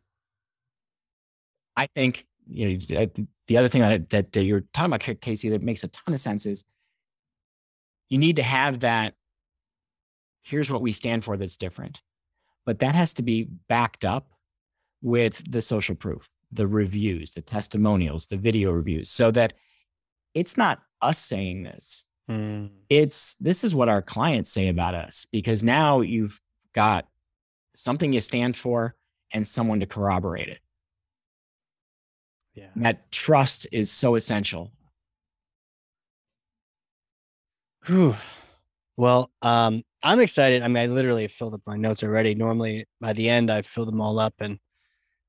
[1.77, 3.07] I think you know
[3.47, 6.47] the other thing that that you're talking about, Casey, that makes a ton of sense
[6.47, 6.65] is
[8.11, 9.15] you need to have that.
[10.43, 12.03] Here's what we stand for that's different,
[12.67, 14.29] but that has to be backed up
[15.05, 19.53] with the social proof, the reviews, the testimonials, the video reviews, so that
[20.33, 22.05] it's not us saying this.
[22.29, 22.71] Mm.
[22.89, 26.41] It's this is what our clients say about us because now you've
[26.75, 27.07] got
[27.75, 28.97] something you stand for
[29.31, 30.61] and someone to corroborate it.
[32.55, 32.69] Yeah.
[32.75, 34.73] And that trust is so essential.
[37.87, 38.17] Whew.
[38.97, 40.63] Well, um, I'm excited.
[40.63, 42.35] I mean, I literally filled up my notes already.
[42.35, 44.59] Normally, by the end, I fill them all up, and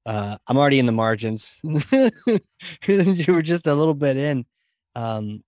[0.06, 1.60] uh, I'm already in the margins.
[1.64, 4.46] you were just a little bit in.
[4.94, 5.44] Um,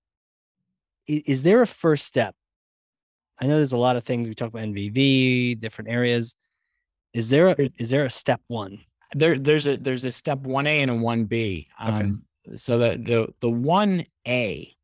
[1.08, 2.36] is, is there a first step?
[3.40, 6.36] I know there's a lot of things we talk about MVV, different areas.
[7.14, 8.80] Is there a, is there a step one?
[9.14, 11.68] There, there's a there's a step one A and a one B.
[11.80, 12.58] Um, okay.
[12.58, 14.76] So the the the one A,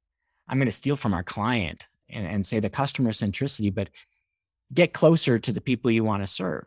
[0.47, 3.89] I'm going to steal from our client and, and say the customer centricity, but
[4.73, 6.65] get closer to the people you want to serve.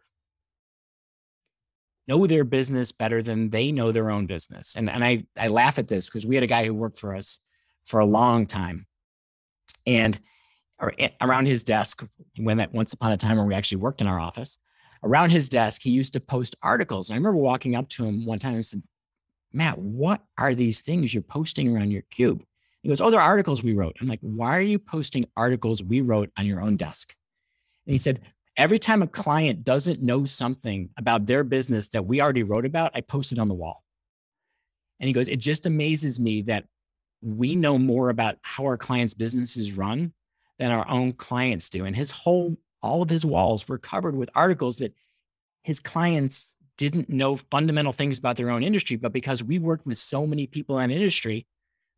[2.08, 4.76] Know their business better than they know their own business.
[4.76, 7.14] And and I I laugh at this because we had a guy who worked for
[7.16, 7.40] us
[7.84, 8.86] for a long time,
[9.86, 10.18] and
[10.98, 14.06] eh, around his desk when that once upon a time when we actually worked in
[14.06, 14.58] our office
[15.02, 17.08] around his desk, he used to post articles.
[17.08, 18.82] And I remember walking up to him one time and said,
[19.52, 22.42] Matt, what are these things you're posting around your cube?
[22.82, 23.96] He goes, Oh, they're articles we wrote.
[24.00, 27.14] I'm like, Why are you posting articles we wrote on your own desk?
[27.86, 28.20] And he said,
[28.56, 32.92] Every time a client doesn't know something about their business that we already wrote about,
[32.94, 33.84] I post it on the wall.
[34.98, 36.64] And he goes, It just amazes me that
[37.20, 40.12] we know more about how our clients' businesses run
[40.58, 41.84] than our own clients do.
[41.84, 44.94] And his whole all of his walls were covered with articles that
[45.62, 49.98] his clients didn't know fundamental things about their own industry, but because we worked with
[49.98, 51.46] so many people in industry,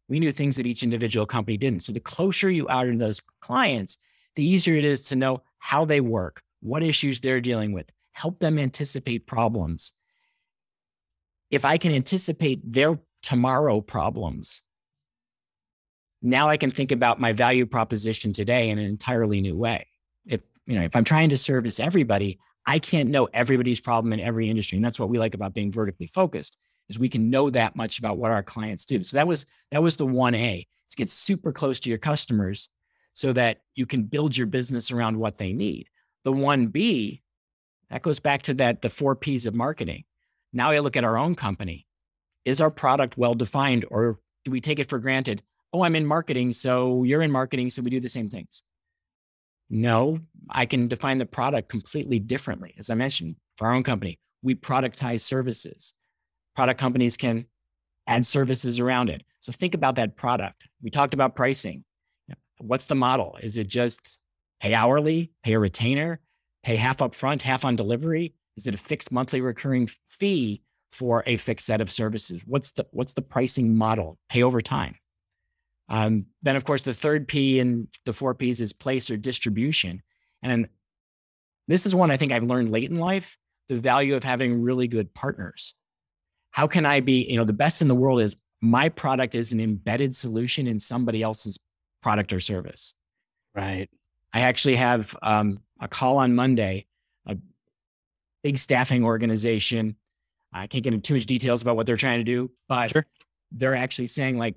[0.09, 1.83] we knew things that each individual company didn't.
[1.83, 3.99] So the closer you are to those clients,
[4.37, 8.39] the easier it is to know how they work, what issues they're dealing with, help
[8.39, 9.93] them anticipate problems.
[11.51, 14.61] If I can anticipate their tomorrow problems,
[16.21, 19.87] now I can think about my value proposition today in an entirely new way
[20.27, 24.21] If you know, if I'm trying to service everybody, I can't know everybody's problem in
[24.21, 24.77] every industry.
[24.77, 27.99] And that's what we like about being vertically focused is we can know that much
[27.99, 29.03] about what our clients do.
[29.05, 30.67] So that was that was the 1A.
[30.91, 32.71] To get super close to your customers
[33.13, 35.87] so that you can build your business around what they need.
[36.29, 37.23] The 1B,
[37.89, 40.05] that goes back to that the 4 Ps of marketing.
[40.53, 41.87] Now I look at our own company.
[42.45, 45.43] Is our product well defined or do we take it for granted?
[45.73, 48.63] Oh, I'm in marketing, so you're in marketing, so we do the same things.
[49.71, 50.19] No,
[50.51, 52.75] I can define the product completely differently.
[52.79, 55.95] As I mentioned, for our own company, we productize services.
[56.55, 57.47] Product companies can
[58.07, 59.23] add services around it.
[59.41, 60.69] So think about that product.
[60.83, 61.85] We talked about pricing.
[62.59, 63.39] What's the model?
[63.43, 64.19] Is it just
[64.61, 66.21] pay hourly, pay a retainer,
[66.63, 68.35] pay half up front, half on delivery?
[68.57, 72.43] Is it a fixed monthly recurring fee for a fixed set of services?
[72.47, 74.19] What's the what's the pricing model?
[74.29, 74.97] Pay over time.
[75.89, 80.03] Um, then, of course, the third P in the four Ps is place or distribution.
[80.43, 80.69] And
[81.67, 83.37] this is one I think I've learned late in life
[83.69, 85.75] the value of having really good partners.
[86.51, 89.53] How can I be, you know, the best in the world is my product is
[89.53, 91.59] an embedded solution in somebody else's
[92.03, 92.95] product or service.
[93.55, 93.89] Right.
[94.33, 96.87] I actually have um, a call on Monday,
[97.27, 97.37] a
[98.43, 99.97] big staffing organization.
[100.53, 103.07] I can't get into too much details about what they're trying to do, but sure.
[103.53, 104.57] they're actually saying, like,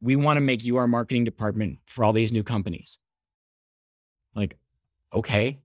[0.00, 2.98] we want to make you our marketing department for all these new companies.
[4.34, 4.58] Like,
[5.12, 5.58] okay.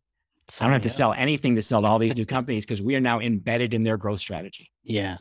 [0.59, 2.95] I don't have to sell anything to sell to all these new companies because we
[2.95, 4.71] are now embedded in their growth strategy.
[4.83, 5.17] Yeah.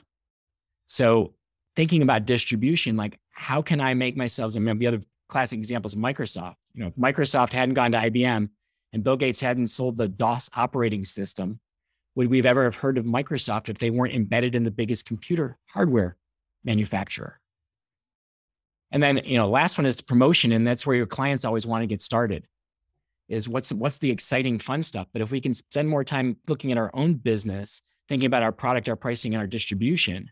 [0.86, 1.34] So
[1.76, 5.94] thinking about distribution, like how can I make myself, I mean, the other classic examples
[5.94, 8.48] of Microsoft, you know, Microsoft hadn't gone to IBM
[8.92, 11.60] and Bill Gates hadn't sold the DOS operating system.
[12.14, 15.04] Would we have ever have heard of Microsoft if they weren't embedded in the biggest
[15.04, 16.16] computer hardware
[16.64, 17.40] manufacturer?
[18.90, 20.52] And then, you know, last one is promotion.
[20.52, 22.46] And that's where your clients always want to get started
[23.28, 25.06] is what's, what's the exciting fun stuff.
[25.12, 28.52] But if we can spend more time looking at our own business, thinking about our
[28.52, 30.30] product, our pricing and our distribution,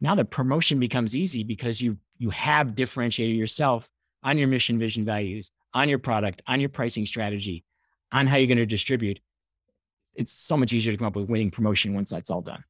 [0.00, 3.90] now the promotion becomes easy because you, you have differentiated yourself
[4.22, 7.64] on your mission, vision, values, on your product, on your pricing strategy,
[8.12, 9.20] on how you're going to distribute.
[10.14, 12.64] It's so much easier to come up with winning promotion once that's all done.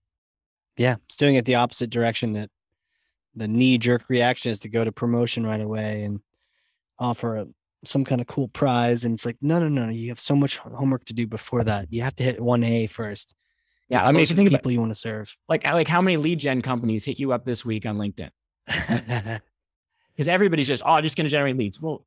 [0.77, 0.97] Yeah.
[1.07, 2.51] It's doing it the opposite direction that
[3.35, 6.21] the knee jerk reaction is to go to promotion right away and
[6.99, 7.47] offer a,
[7.85, 9.05] some kind of cool prize.
[9.05, 11.93] And it's like, no, no, no, you have so much homework to do before that.
[11.93, 13.35] You have to hit 1A first.
[13.89, 15.37] Yeah, I mean, if you think about- people you want to serve.
[15.49, 18.31] Like, like how many lead gen companies hit you up this week on LinkedIn?
[20.15, 21.81] Because everybody's just, oh, just going to generate leads.
[21.81, 22.05] Well,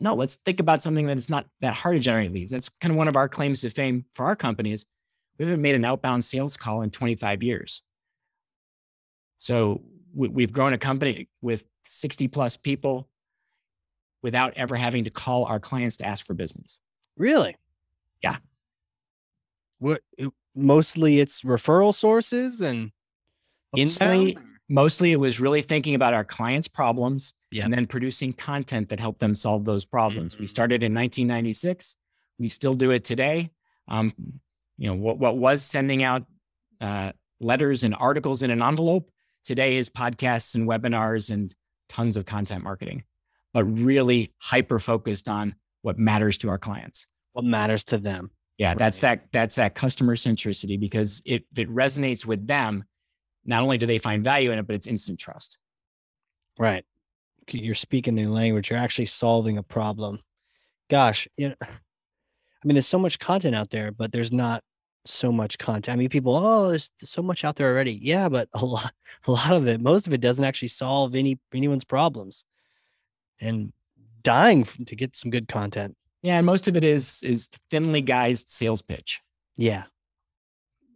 [0.00, 2.50] no, let's think about something that is not that hard to generate leads.
[2.50, 4.86] That's kind of one of our claims to fame for our company is
[5.38, 7.82] we haven't made an outbound sales call in 25 years.
[9.38, 9.82] So
[10.14, 13.08] we, we've grown a company with 60 plus people
[14.22, 16.80] without ever having to call our clients to ask for business.
[17.16, 17.56] really?
[18.22, 18.36] Yeah.
[19.78, 20.02] What?
[20.54, 22.90] Mostly it's referral sources and
[23.74, 24.38] inbound?
[24.70, 29.18] Mostly it was really thinking about our clients' problems and then producing content that helped
[29.20, 30.38] them solve those problems.
[30.38, 30.48] We Mhm.
[30.48, 31.96] started in 1996.
[32.38, 33.50] We still do it today.
[33.88, 34.14] Um,
[34.78, 36.24] you know, what, what was sending out
[36.80, 39.10] uh, letters and articles in an envelope
[39.44, 41.54] today is podcasts and webinars and
[41.88, 43.02] tons of content marketing,
[43.52, 47.06] but really hyper focused on what matters to our clients.
[47.32, 48.30] What matters to them?
[48.56, 52.84] Yeah, that's that that's that customer centricity because it, if it resonates with them,
[53.50, 55.58] not only do they find value in it, but it's instant trust.
[56.58, 56.84] Right.
[57.50, 58.70] You're speaking their language.
[58.70, 60.20] You're actually solving a problem.
[60.88, 61.66] Gosh, you know, I
[62.64, 64.62] mean, there's so much content out there, but there's not
[65.04, 65.94] so much content.
[65.94, 67.94] I mean, people, oh, there's so much out there already.
[67.94, 68.92] Yeah, but a lot,
[69.26, 72.44] a lot of it, most of it doesn't actually solve any anyone's problems.
[73.40, 73.72] And
[74.22, 75.96] dying to get some good content.
[76.22, 79.20] Yeah, and most of it is is thinly guised sales pitch.
[79.56, 79.84] Yeah.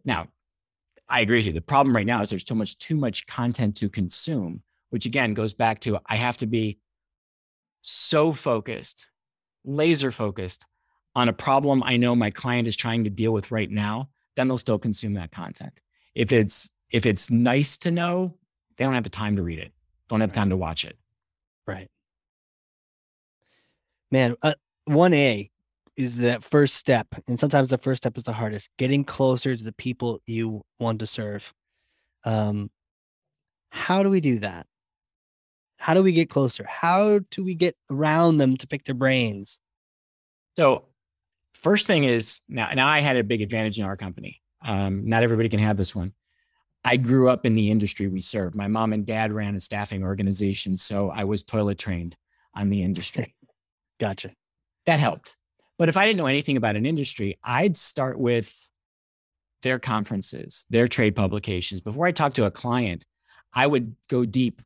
[0.05, 0.29] Now,
[1.09, 1.53] I agree with you.
[1.53, 5.35] The problem right now is there's so much too much content to consume, which again
[5.35, 6.79] goes back to I have to be
[7.83, 9.07] so focused,
[9.65, 10.67] laser focused
[11.15, 14.49] on a problem I know my client is trying to deal with right now, then
[14.49, 15.81] they'll still consume that content.
[16.15, 18.37] If it's if it's nice to know,
[18.77, 19.73] they don't have the time to read it.
[20.09, 20.97] Don't have time to watch it.
[21.67, 21.89] Right.
[24.11, 24.55] Man, uh,
[24.89, 25.51] 1A
[25.97, 27.07] is that first step.
[27.29, 30.99] And sometimes the first step is the hardest getting closer to the people you want
[31.01, 31.53] to serve.
[32.25, 32.71] Um,
[33.71, 34.67] how do we do that?
[35.77, 36.65] How do we get closer?
[36.69, 39.61] How do we get around them to pick their brains?
[40.57, 40.85] So,
[41.53, 42.71] first thing is now.
[42.75, 44.41] Now I had a big advantage in our company.
[44.63, 46.13] Um, not everybody can have this one.
[46.85, 48.55] I grew up in the industry we serve.
[48.55, 52.17] My mom and dad ran a staffing organization, so I was toilet trained
[52.55, 53.35] on the industry.
[54.01, 54.31] Gotcha.
[54.87, 55.37] that helped.
[55.79, 58.69] But if I didn't know anything about an industry, I'd start with
[59.63, 61.81] their conferences, their trade publications.
[61.81, 63.05] Before I talk to a client,
[63.55, 64.63] I would go deep.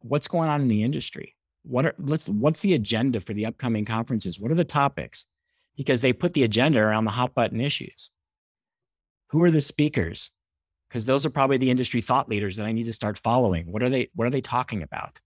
[0.00, 1.36] What's going on in the industry?
[1.62, 4.38] What are let's what's the agenda for the upcoming conferences?
[4.40, 5.26] What are the topics?
[5.76, 8.10] Because they put the agenda around the hot button issues.
[9.28, 10.30] Who are the speakers?
[10.88, 13.70] Because those are probably the industry thought leaders that I need to start following.
[13.70, 15.20] What are they what are they talking about?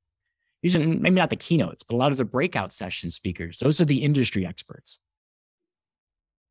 [0.62, 3.59] Usually maybe not the keynotes, but a lot of the breakout session speakers.
[3.59, 4.99] Those are the industry experts.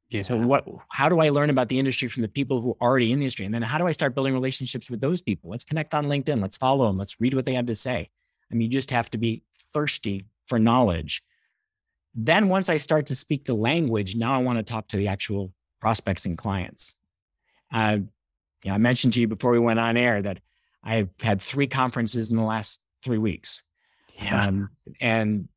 [0.10, 0.22] Yeah.
[0.22, 3.12] So what how do I learn about the industry from the people who are already
[3.12, 3.46] in the industry?
[3.46, 5.50] And then how do I start building relationships with those people?
[5.50, 6.42] Let's connect on LinkedIn.
[6.42, 6.98] Let's follow them.
[6.98, 8.10] Let's read what they have to say.
[8.52, 11.24] I mean, you just have to be thirsty for knowledge.
[12.14, 15.08] Then once I start to speak the language, now I want to talk to the
[15.08, 16.96] actual prospects and clients.
[17.74, 17.98] Uh,
[18.64, 20.40] you know, I mentioned to you before we went on air that
[20.84, 23.64] I've had three conferences in the last three weeks.
[24.18, 24.46] Yeah.
[24.46, 25.48] Um, and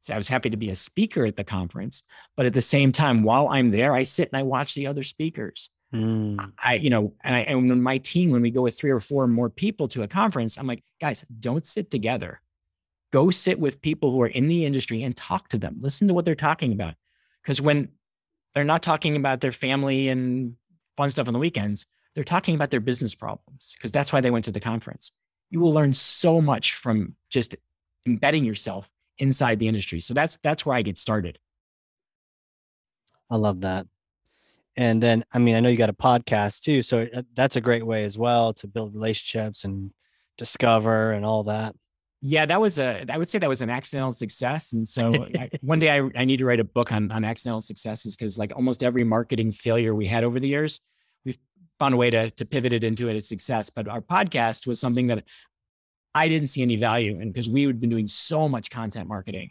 [0.00, 2.02] so I was happy to be a speaker at the conference,
[2.36, 5.02] but at the same time, while I'm there, I sit and I watch the other
[5.02, 5.68] speakers.
[5.94, 9.00] Mm, I, you know, and I, and my team, when we go with three or
[9.00, 12.40] four more people to a conference, I'm like, guys, don't sit together.
[13.12, 15.78] Go sit with people who are in the industry and talk to them.
[15.80, 16.94] Listen to what they're talking about.
[17.42, 17.88] Because when
[18.54, 20.54] they're not talking about their family and
[20.96, 24.30] fun stuff on the weekends, they're talking about their business problems because that's why they
[24.30, 25.12] went to the conference.
[25.50, 27.56] You will learn so much from just
[28.06, 30.00] embedding yourself inside the industry.
[30.00, 31.38] So that's that's where I get started.
[33.30, 33.86] I love that.
[34.76, 36.82] And then, I mean, I know you got a podcast too.
[36.82, 39.92] So uh, that's a great way as well to build relationships and
[40.38, 41.74] discover and all that.
[42.22, 43.04] Yeah, that was a.
[43.10, 46.24] I would say that was an accidental success, and so I, one day I, I
[46.26, 49.94] need to write a book on on accidental successes because like almost every marketing failure
[49.94, 50.80] we had over the years,
[51.24, 51.38] we've
[51.78, 53.70] found a way to to pivot it into a success.
[53.70, 55.24] But our podcast was something that
[56.14, 59.50] I didn't see any value in because we had been doing so much content marketing,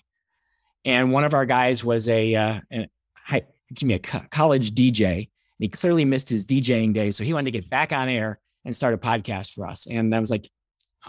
[0.86, 4.74] and one of our guys was a, uh, a high, excuse me a co- college
[4.74, 5.28] DJ, and
[5.60, 8.76] he clearly missed his DJing day, so he wanted to get back on air and
[8.76, 9.88] start a podcast for us.
[9.88, 10.49] And I was like,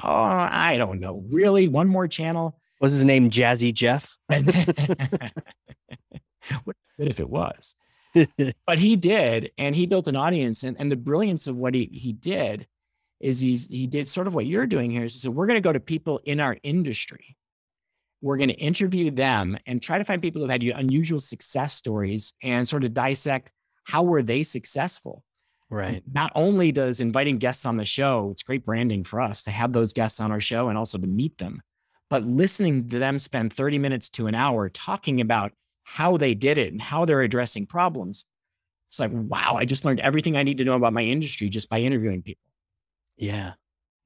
[0.02, 2.58] oh, I don't know, really, one more channel.
[2.80, 4.16] Was his name Jazzy Jeff?
[4.28, 4.46] what
[6.98, 7.74] good if it was?
[8.66, 10.64] But he did, and he built an audience.
[10.64, 12.66] And, and the brilliance of what he, he did
[13.20, 15.08] is he's he did sort of what you're doing here.
[15.08, 17.36] So we're going to go to people in our industry.
[18.22, 22.34] We're going to interview them and try to find people who've had unusual success stories
[22.42, 23.50] and sort of dissect
[23.84, 25.24] how were they successful?
[25.68, 26.02] Right.
[26.12, 29.72] Not only does inviting guests on the show, it's great branding for us to have
[29.72, 31.62] those guests on our show and also to meet them,
[32.08, 35.52] but listening to them spend 30 minutes to an hour talking about
[35.84, 38.26] how they did it and how they're addressing problems.
[38.88, 41.68] It's like, wow, I just learned everything I need to know about my industry just
[41.68, 42.49] by interviewing people.
[43.20, 43.52] Yeah.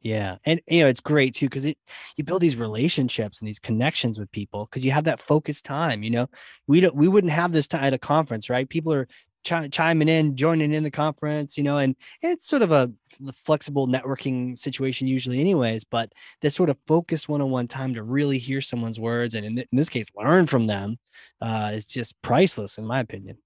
[0.02, 0.36] Yeah.
[0.44, 1.78] And you know, it's great too because it
[2.16, 6.02] you build these relationships and these connections with people because you have that focused time.
[6.02, 6.26] You know,
[6.66, 8.68] we don't we wouldn't have this time at a conference, right?
[8.68, 9.08] People are
[9.44, 12.92] ch- chiming in, joining in the conference, you know, and it's sort of a
[13.32, 15.84] flexible networking situation usually, anyways.
[15.84, 16.12] But
[16.42, 19.78] this sort of focused one-on-one time to really hear someone's words and in, th- in
[19.78, 20.98] this case, learn from them
[21.40, 23.38] uh, is just priceless, in my opinion.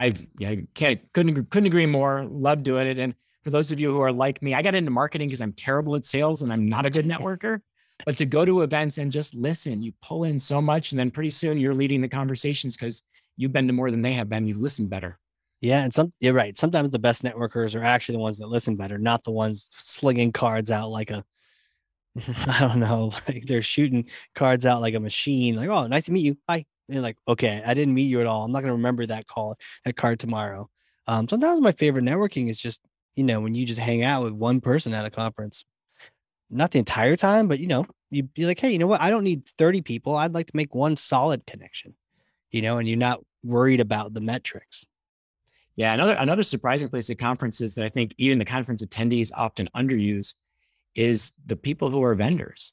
[0.00, 2.24] I yeah, can't couldn't couldn't agree more.
[2.24, 3.14] Love doing it, and
[3.44, 5.94] for those of you who are like me, I got into marketing because I'm terrible
[5.96, 7.60] at sales and I'm not a good networker.
[8.06, 11.10] but to go to events and just listen, you pull in so much, and then
[11.10, 13.02] pretty soon you're leading the conversations because
[13.36, 14.46] you've been to more than they have been.
[14.46, 15.18] You've listened better.
[15.60, 16.56] Yeah, and some you're right.
[16.56, 20.32] Sometimes the best networkers are actually the ones that listen better, not the ones slinging
[20.32, 21.24] cards out like a
[22.46, 25.56] I don't know, like they're shooting cards out like a machine.
[25.56, 26.36] Like, oh, nice to meet you.
[26.46, 26.64] Bye.
[26.88, 28.44] And like, okay, I didn't meet you at all.
[28.44, 30.68] I'm not gonna remember that call, that card tomorrow.
[31.06, 32.80] Um, sometimes my favorite networking is just
[33.14, 35.64] you know, when you just hang out with one person at a conference,
[36.50, 39.00] not the entire time, but you know, you'd be like, hey, you know what?
[39.00, 40.16] I don't need 30 people.
[40.16, 41.94] I'd like to make one solid connection,
[42.50, 44.86] you know, and you're not worried about the metrics.
[45.76, 49.68] Yeah, another another surprising place at conferences that I think even the conference attendees often
[49.74, 50.34] underuse
[50.94, 52.72] is the people who are vendors.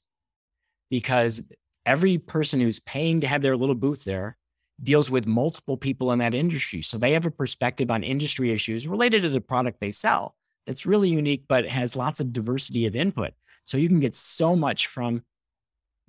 [0.92, 1.42] Because
[1.86, 4.38] every person who's paying to have their little booth there
[4.84, 6.82] deals with multiple people in that industry.
[6.82, 10.86] So they have a perspective on industry issues related to the product they sell that's
[10.86, 13.34] really unique, but has lots of diversity of input.
[13.64, 15.24] So you can get so much from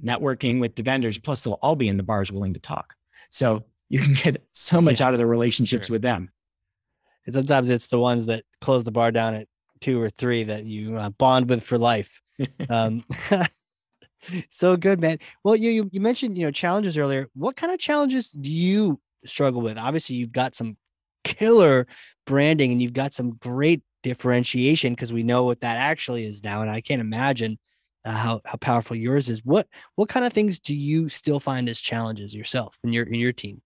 [0.02, 2.94] networking with the vendors, plus they'll all be in the bars willing to talk.
[3.30, 5.94] So you can get so much yeah, out of the relationships sure.
[5.94, 6.30] with them.
[7.26, 9.48] And sometimes it's the ones that close the bar down at
[9.80, 12.20] two or three that you uh, bond with for life.
[12.70, 13.04] um,
[14.48, 15.18] so good, man.
[15.44, 17.28] Well, you, you you mentioned you know challenges earlier.
[17.34, 19.78] What kind of challenges do you struggle with?
[19.78, 20.76] Obviously, you've got some
[21.24, 21.86] killer
[22.26, 26.62] branding and you've got some great differentiation because we know what that actually is now,
[26.62, 27.58] and I can't imagine
[28.04, 29.44] uh, how how powerful yours is.
[29.44, 29.66] What
[29.96, 33.32] what kind of things do you still find as challenges yourself and your in your
[33.32, 33.62] team?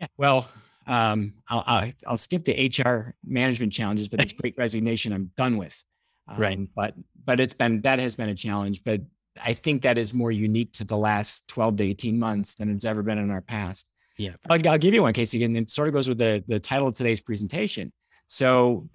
[0.00, 0.48] Yeah, well,
[0.86, 5.56] um, I'll, I'll, I'll skip the HR management challenges, but it's great resignation I'm done
[5.56, 5.82] with.
[6.28, 6.68] Um, right.
[6.74, 8.84] But but it's been that has been a challenge.
[8.84, 9.00] But
[9.44, 12.84] I think that is more unique to the last 12 to 18 months than it's
[12.84, 13.88] ever been in our past.
[14.18, 14.32] Yeah.
[14.48, 16.88] I'll, I'll give you one, Casey, and it sort of goes with the, the title
[16.88, 17.92] of today's presentation.
[18.26, 18.88] So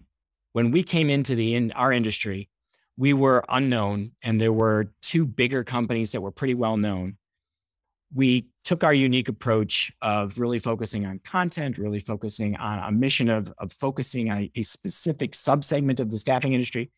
[0.54, 2.50] when we came into the in our industry,
[2.98, 7.18] we were unknown and there were two bigger companies that were pretty well known.
[8.14, 13.30] We took our unique approach of really focusing on content, really focusing on a mission
[13.30, 16.92] of, of focusing on a specific subsegment of the staffing industry,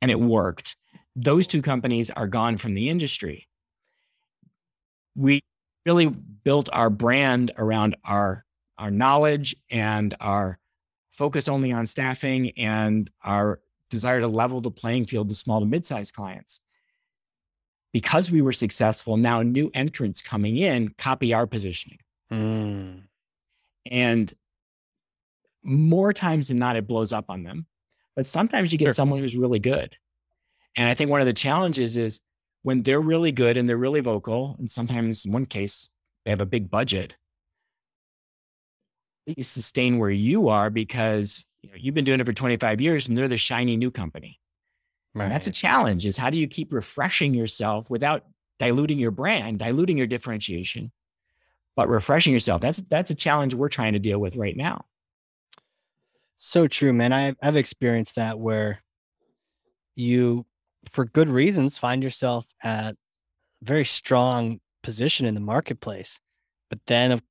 [0.00, 0.76] and it worked
[1.16, 3.48] those two companies are gone from the industry.
[5.16, 5.40] We
[5.86, 8.44] really built our brand around our
[8.78, 10.58] our knowledge and our
[11.10, 13.58] focus only on staffing and our
[13.88, 16.60] desire to level the playing field to small to mid-sized clients.
[17.94, 21.98] Because we were successful, now new entrants coming in copy our positioning.
[22.30, 23.04] Mm.
[23.90, 24.34] And
[25.62, 27.64] more times than not, it blows up on them.
[28.14, 28.92] But sometimes you get sure.
[28.92, 29.96] someone who's really good.
[30.76, 32.20] And I think one of the challenges is
[32.62, 35.88] when they're really good and they're really vocal, and sometimes in one case,
[36.24, 37.16] they have a big budget,
[39.26, 43.08] you sustain where you are because you know, you've been doing it for 25 years
[43.08, 44.38] and they're the shiny new company.
[45.14, 45.28] Right.
[45.28, 48.24] That's a challenge is how do you keep refreshing yourself without
[48.58, 50.92] diluting your brand, diluting your differentiation,
[51.74, 52.60] but refreshing yourself.
[52.60, 54.84] That's that's a challenge we're trying to deal with right now.
[56.36, 57.12] So true, man.
[57.12, 58.82] I've I've experienced that where
[59.94, 60.44] you
[60.90, 62.96] for good reasons, find yourself at a
[63.62, 66.20] very strong position in the marketplace.
[66.70, 67.22] But then, if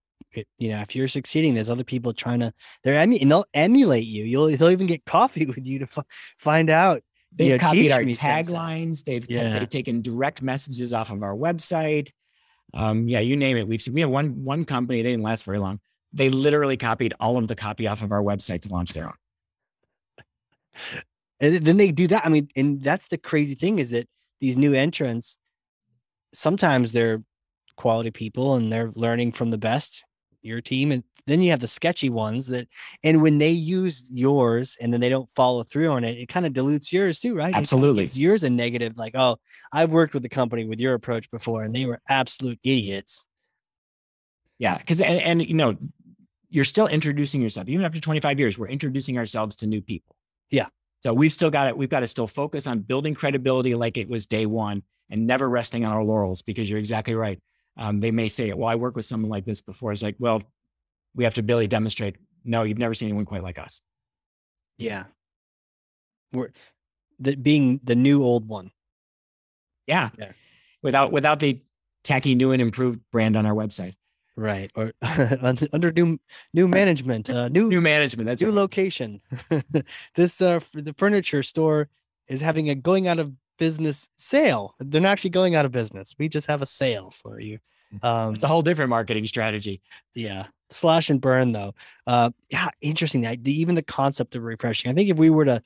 [0.57, 2.53] you know, if you're succeeding, there's other people trying to.
[2.83, 4.23] They're emu- and they'll emulate you.
[4.23, 6.05] You'll they'll even get coffee with you to f-
[6.37, 7.01] find out.
[7.33, 9.03] They've you know, copied our taglines.
[9.03, 9.53] They've yeah.
[9.53, 12.11] t- they've taken direct messages off of our website.
[12.73, 13.67] Um, yeah, you name it.
[13.67, 15.01] We've seen we have one one company.
[15.01, 15.79] They didn't last very long.
[16.13, 19.13] They literally copied all of the copy off of our website to launch their own.
[21.39, 22.25] And then they do that.
[22.25, 24.07] I mean, and that's the crazy thing is that
[24.39, 25.37] these new entrants,
[26.33, 27.23] sometimes they're
[27.75, 30.03] quality people and they're learning from the best,
[30.41, 30.91] your team.
[30.91, 32.67] And then you have the sketchy ones that,
[33.03, 36.45] and when they use yours and then they don't follow through on it, it kind
[36.45, 37.53] of dilutes yours too, right?
[37.53, 38.03] Absolutely.
[38.03, 39.37] It's yours a negative, like, oh,
[39.73, 43.27] I've worked with the company with your approach before and they were absolute idiots.
[44.57, 44.77] Yeah.
[44.87, 45.75] Cause, and, and you know,
[46.49, 47.67] you're still introducing yourself.
[47.67, 50.15] Even after 25 years, we're introducing ourselves to new people.
[50.49, 50.67] Yeah.
[51.05, 51.77] So we've still got it.
[51.77, 54.81] We've got to still focus on building credibility like it was day one
[55.11, 57.39] and never resting on our laurels because you're exactly right.
[57.77, 59.91] Um, they may say, well, I worked with someone like this before.
[59.91, 60.41] It's like, well,
[61.13, 63.81] we have to really demonstrate, no, you've never seen anyone quite like us.
[64.79, 65.03] Yeah.
[66.33, 66.49] We're
[67.19, 68.71] the, being the new old one.
[69.85, 70.09] Yeah.
[70.17, 70.31] Yeah.
[70.81, 71.61] Without, without the
[72.03, 73.93] tacky new and improved brand on our website.
[74.37, 74.69] Right.
[74.75, 76.19] Or under new
[76.53, 78.27] new management, uh, new New management.
[78.27, 78.55] That's new right.
[78.55, 79.21] location.
[80.15, 81.89] this uh the furniture store
[82.27, 84.75] is having a going out of business sale.
[84.79, 86.15] They're not actually going out of business.
[86.19, 87.59] We just have a sale for you.
[88.03, 89.81] Um It's a whole different marketing strategy.
[90.13, 90.47] yeah.
[90.69, 91.73] Slash and burn though.
[92.05, 93.25] Uh yeah, interesting.
[93.25, 94.91] I, the, even the concept of refreshing.
[94.91, 95.61] I think if we were to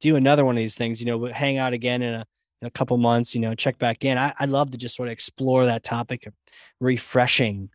[0.00, 2.24] do another one of these things, you know, hang out again in a
[2.62, 4.16] in a couple months, you know, check back in.
[4.16, 6.32] I, I'd love to just sort of explore that topic of
[6.80, 7.68] refreshing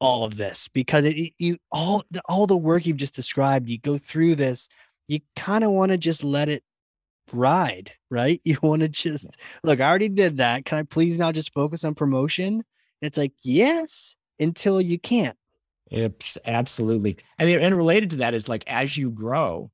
[0.00, 3.68] all of this because it, it- you all the, all the work you've just described
[3.68, 4.68] you go through this
[5.08, 6.62] you kind of want to just let it
[7.32, 11.32] ride right you want to just look i already did that can i please now
[11.32, 12.62] just focus on promotion
[13.02, 15.36] it's like yes until you can't
[15.90, 17.16] It's absolutely.
[17.38, 19.70] And, and related to that is like as you grow,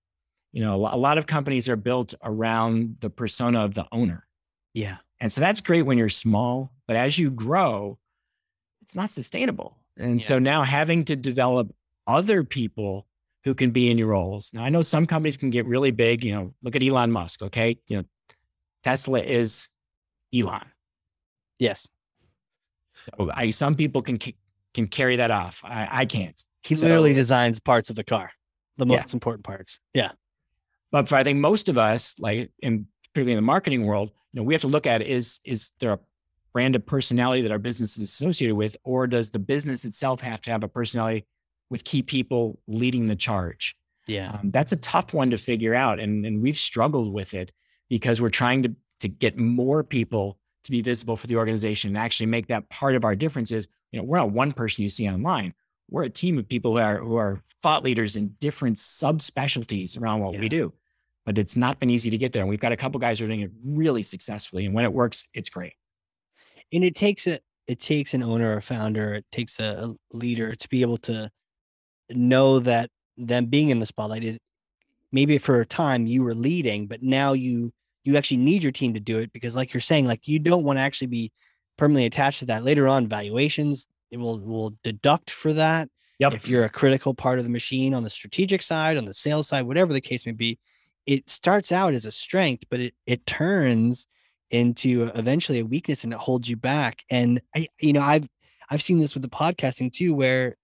[0.52, 4.26] you know, a lot of companies are built around the persona of the owner.
[4.74, 7.98] yeah And so that's great when you're small, but as you grow,
[8.82, 9.78] it's not sustainable.
[9.96, 10.26] And Yeah.
[10.26, 11.74] so now having to develop
[12.06, 13.06] other people
[13.44, 14.52] who can be in your roles.
[14.54, 17.42] Now I know some companies can get really big, you know, look at Elon Musk,
[17.42, 17.78] okay?
[17.88, 18.04] You know,
[18.82, 19.68] Tesla is
[20.34, 20.64] Elon.
[21.58, 21.86] yes
[22.94, 24.18] So I some people can
[24.74, 25.60] can carry that off.
[25.64, 26.42] I, I can't.
[26.62, 28.30] he So- literally designs parts of the car
[28.78, 28.96] the Yeah.
[29.00, 30.12] most important parts yeah
[30.90, 34.40] But for I think most of us, like in particularly in the marketing world, you
[34.40, 35.98] know, we have to look at is is there a
[36.52, 40.40] brand of personality that our business is associated with, or does the business itself have
[40.42, 41.24] to have a personality
[41.70, 43.76] with key people leading the charge?
[44.08, 47.52] yeah Um, that's a tough one to figure out, and and we've struggled with it
[47.88, 51.98] because we're trying to to get more people to be visible for the organization and
[51.98, 53.66] actually make that part of our differences.
[53.90, 55.54] You know, we're not one person you see online.
[55.90, 60.20] We're a team of people who are who are thought leaders in different subspecialties around
[60.20, 60.40] what Yeah.
[60.40, 60.72] we do.
[61.24, 62.42] But it's not been easy to get there.
[62.42, 64.66] And we've got a couple guys who are doing it really successfully.
[64.66, 65.74] And when it works, it's great.
[66.72, 69.64] And it takes a it takes an owner or founder it takes a,
[70.12, 71.30] a leader to be able to
[72.10, 74.38] know that them being in the spotlight is
[75.12, 77.72] maybe for a time you were leading but now you
[78.04, 80.64] you actually need your team to do it because like you're saying like you don't
[80.64, 81.30] want to actually be
[81.76, 86.34] permanently attached to that later on valuations it will will deduct for that Yep.
[86.34, 89.48] if you're a critical part of the machine on the strategic side on the sales
[89.48, 90.58] side whatever the case may be
[91.06, 94.06] it starts out as a strength but it it turns
[94.52, 97.02] into eventually a weakness and it holds you back.
[97.10, 98.28] And i you know i've
[98.70, 100.56] i've seen this with the podcasting too where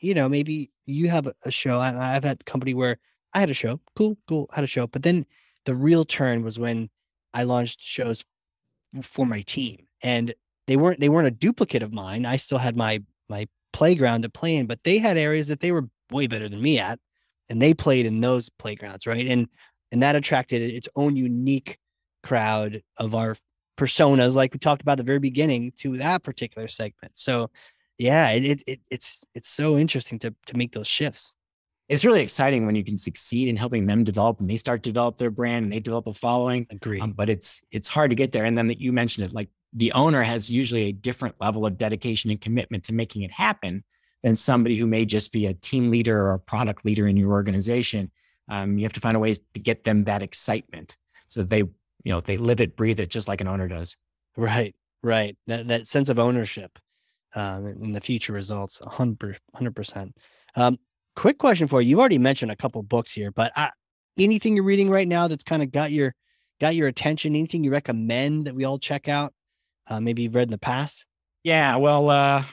[0.00, 2.98] you know maybe you have a- show I, i've had company where
[3.34, 5.26] i had a show cool cool had a show but then
[5.64, 6.90] the real turn was when
[7.34, 8.24] i launched shows
[9.02, 10.34] for my team and
[10.66, 12.26] they weren't they weren't a duplicate of mine.
[12.26, 15.72] I still had my my playground to play in but they had areas that they
[15.72, 16.98] were way better than me at
[17.48, 19.26] and they played in those playgrounds right?
[19.26, 19.48] And
[19.90, 21.78] and that attracted its own unique
[22.22, 23.36] crowd of our
[23.76, 27.50] personas like we talked about at the very beginning to that particular segment so
[27.98, 31.34] yeah it, it, it it's it's so interesting to to make those shifts
[31.88, 34.90] It's really exciting when you can succeed in helping them develop and they start to
[34.90, 36.66] develop their brand and they develop a following.
[36.70, 38.44] agree Um, but it's it's hard to get there.
[38.44, 41.76] And then that you mentioned it, like the owner has usually a different level of
[41.76, 43.84] dedication and commitment to making it happen
[44.22, 47.32] than somebody who may just be a team leader or a product leader in your
[47.32, 48.10] organization.
[48.48, 50.96] Um, you have to find a ways to get them that excitement
[51.28, 51.64] so that they,
[52.04, 53.96] you know, they live it, breathe it, just like an owner does.
[54.36, 56.78] right right that that sense of ownership
[57.34, 60.12] um in the future results 100 100%
[60.54, 60.78] um
[61.16, 63.70] quick question for you you've already mentioned a couple books here but I,
[64.16, 66.14] anything you're reading right now that's kind of got your
[66.60, 69.32] got your attention anything you recommend that we all check out
[69.88, 71.04] uh, maybe you've read in the past
[71.44, 71.76] Yeah.
[71.76, 72.44] Well, uh,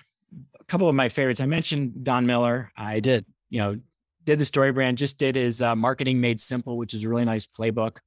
[0.60, 1.42] a couple of my favorites.
[1.42, 2.72] I mentioned Don Miller.
[2.76, 3.80] I i did you know,
[4.24, 7.26] did the story brand, just did his uh, marketing made simple, which is a really
[7.26, 7.98] nice playbook.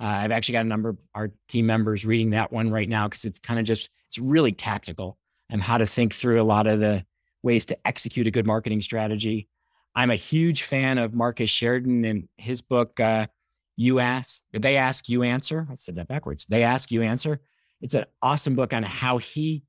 [0.00, 3.08] Uh, I've actually got a number of our team members reading that one right now
[3.08, 5.18] because it's kind of just, it's really tactical
[5.48, 7.04] and how to think through a lot of the
[7.42, 9.48] ways to execute a good marketing strategy.
[9.94, 13.28] I'm a huge fan of Marcus Sheridan and his book, uh,
[13.76, 15.66] You Ask, They Ask, You Answer.
[15.70, 16.44] I said that backwards.
[16.44, 17.40] They Ask, You Answer.
[17.80, 19.62] It's an awesome book on how he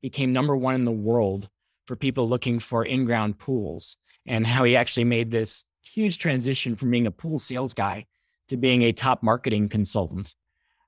[0.00, 1.48] became number one in the world
[1.86, 6.76] for people looking for in ground pools and how he actually made this huge transition
[6.76, 8.06] from being a pool sales guy
[8.48, 10.34] to being a top marketing consultant.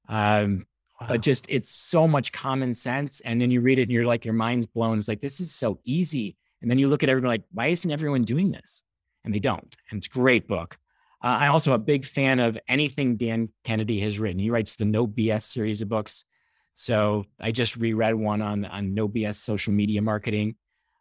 [0.09, 0.67] Um,
[1.01, 1.09] Wow.
[1.09, 4.25] But just it's so much common sense, and then you read it and you're like
[4.25, 4.99] your mind's blown.
[4.99, 7.91] It's like this is so easy, And then you look at everyone like, why isn't
[7.91, 8.83] everyone doing this?
[9.25, 9.77] And they don't.
[9.91, 10.79] And it's a great book.
[11.23, 14.39] Uh, I also a big fan of anything Dan Kennedy has written.
[14.39, 16.25] He writes the No BS series of books.
[16.73, 20.57] So I just reread one on on No BS social media marketing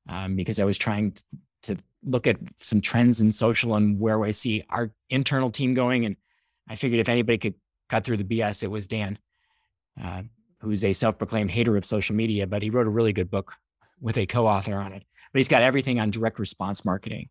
[0.09, 1.23] um, because I was trying to,
[1.63, 6.05] to look at some trends in social and where I see our internal team going.
[6.05, 6.17] And
[6.67, 7.55] I figured if anybody could
[7.89, 9.19] cut through the BS, it was Dan,
[10.01, 10.23] uh,
[10.59, 13.53] who's a self-proclaimed hater of social media, but he wrote a really good book
[13.99, 15.03] with a co-author on it.
[15.31, 17.29] But he's got everything on direct response marketing.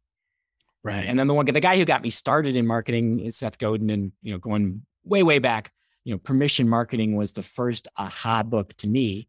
[0.82, 1.07] Right.
[1.07, 3.91] And then the one, the guy who got me started in marketing is Seth Godin,
[3.91, 5.72] and you know, going way, way back,
[6.05, 9.28] you know, permission marketing was the first aha book to me.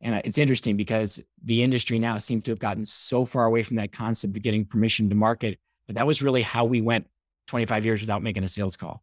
[0.00, 3.76] And it's interesting because the industry now seems to have gotten so far away from
[3.76, 5.58] that concept of getting permission to market.
[5.86, 7.06] But that was really how we went
[7.46, 9.02] 25 years without making a sales call.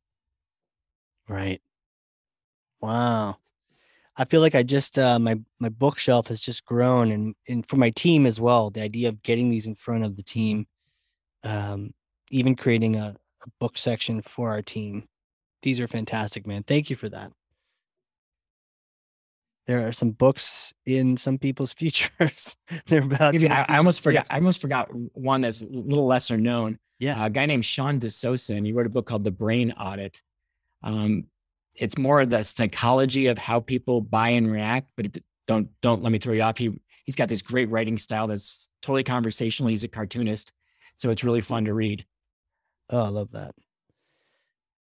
[1.28, 1.62] Right.
[2.82, 3.38] Wow.
[4.16, 7.78] I feel like I just uh, my my bookshelf has just grown, and and for
[7.78, 8.70] my team as well.
[8.70, 10.68] The idea of getting these in front of the team,
[11.44, 11.94] um,
[12.30, 15.08] even creating a, a book section for our team.
[15.64, 16.64] These are fantastic, man.
[16.64, 17.32] Thank you for that.
[19.66, 22.56] There are some books in some people's futures.
[22.88, 23.34] They're about.
[23.34, 24.28] Maybe to I, I almost forgot.
[24.30, 26.78] I almost forgot one that's a little lesser known.
[27.00, 27.26] Yeah.
[27.26, 30.22] a guy named Sean D'Souza, and he wrote a book called The Brain Audit.
[30.84, 31.26] Um,
[31.76, 36.04] it's more of the psychology of how people buy and react, but it, don't don't
[36.04, 36.58] let me throw you off.
[36.58, 36.72] He
[37.06, 39.70] he's got this great writing style that's totally conversational.
[39.70, 40.54] He's a cartoonist,
[40.96, 42.06] so it's really fun to read.
[42.90, 43.56] Oh, I love that.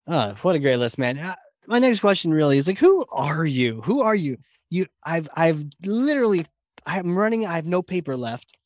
[0.06, 1.18] Oh, what a great list, man.
[1.18, 1.36] Uh,
[1.66, 3.80] my next question really is like, who are you?
[3.82, 4.38] Who are you?
[4.70, 6.46] You, I've, I've literally,
[6.86, 7.46] I'm running.
[7.46, 8.56] I have no paper left,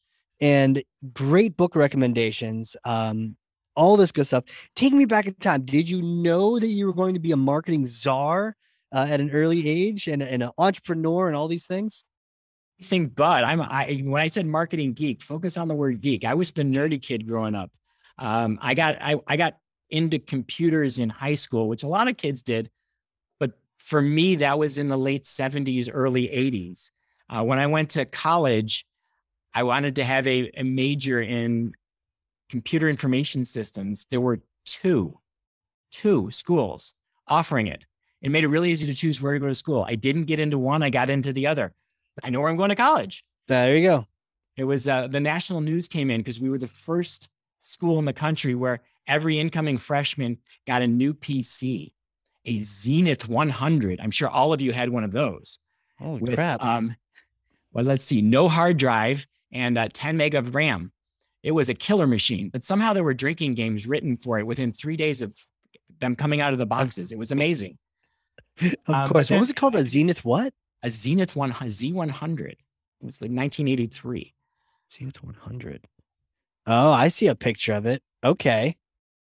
[0.40, 0.82] and
[1.12, 2.76] great book recommendations.
[2.84, 3.36] Um,
[3.76, 4.44] all this good stuff.
[4.74, 5.64] Take me back in time.
[5.64, 8.56] Did you know that you were going to be a marketing czar
[8.92, 12.04] uh, at an early age and, and an entrepreneur and all these things?
[12.80, 16.24] Anything but I'm I when I said marketing geek, focus on the word geek.
[16.24, 17.70] I was the nerdy kid growing up.
[18.18, 19.56] Um, I got I, I got
[19.90, 22.68] into computers in high school, which a lot of kids did,
[23.38, 26.90] but for me that was in the late 70s, early 80s.
[27.28, 28.84] Uh, when I went to college,
[29.54, 31.74] I wanted to have a, a major in
[32.54, 34.06] computer information systems.
[34.10, 35.18] There were two,
[35.90, 36.94] two schools
[37.26, 37.84] offering it.
[38.22, 39.84] It made it really easy to choose where to go to school.
[39.88, 41.74] I didn't get into one, I got into the other.
[42.22, 43.24] I know where I'm going to college.
[43.48, 44.06] There you go.
[44.56, 47.28] It was uh, the national news came in because we were the first
[47.60, 51.92] school in the country where every incoming freshman got a new PC,
[52.44, 53.98] a Zenith 100.
[54.00, 55.58] I'm sure all of you had one of those.
[55.98, 56.62] Holy with, crap!
[56.62, 56.94] Um,
[57.72, 60.92] well, let's see, no hard drive and uh, 10 meg of RAM.
[61.44, 64.72] It was a killer machine, but somehow there were drinking games written for it within
[64.72, 65.36] three days of
[66.00, 67.12] them coming out of the boxes.
[67.12, 67.76] It was amazing.
[68.62, 69.28] of um, course.
[69.28, 69.76] then- what was it called?
[69.76, 70.54] A Zenith what?
[70.82, 72.50] A Zenith 1 Z100.
[72.52, 72.58] It
[73.02, 74.34] was like 1983.
[74.90, 75.86] Zenith 100.
[76.66, 78.02] Oh, I see a picture of it.
[78.24, 78.76] Okay.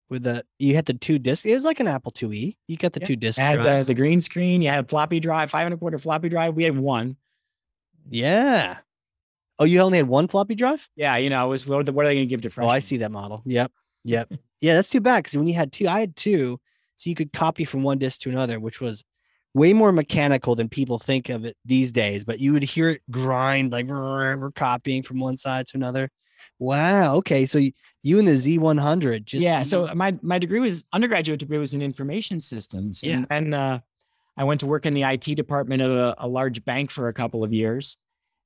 [0.09, 1.45] With the you had the two discs.
[1.45, 2.57] It was like an Apple IIe.
[2.69, 3.07] You got the Yeah.
[3.07, 3.39] two discs.
[3.39, 3.87] Had drives.
[3.89, 4.63] the green screen.
[4.63, 6.55] You had a floppy drive, five and a quarter floppy drive.
[6.55, 7.17] We had one.
[8.09, 8.79] yeah.
[9.59, 10.89] Oh, you only had one floppy drive?
[10.97, 12.71] Yeah, you know, it was what, are they going to give to freshmen?
[12.71, 12.75] Oh.
[12.75, 13.43] I see that model.
[13.45, 13.71] Yep.
[14.05, 14.33] Yep.
[14.61, 16.59] yeah, that's too bad because when you had two, I had two,
[16.97, 19.05] so you could copy from one disc to another, which was
[19.55, 22.25] way more mechanical than people think of it these days.
[22.25, 26.11] But you would hear it grind like we're copying from one side to another.
[26.59, 27.17] Wow.
[27.17, 27.47] Okay.
[27.47, 27.73] So you,
[28.03, 29.63] you and the Z100 just yeah.
[29.63, 33.03] So my my degree was undergraduate degree was in information systems.
[33.03, 33.17] Yeah.
[33.17, 33.81] And then uh,
[34.37, 37.13] I went to work in the IT department of a, a large bank for a
[37.13, 37.97] couple of years.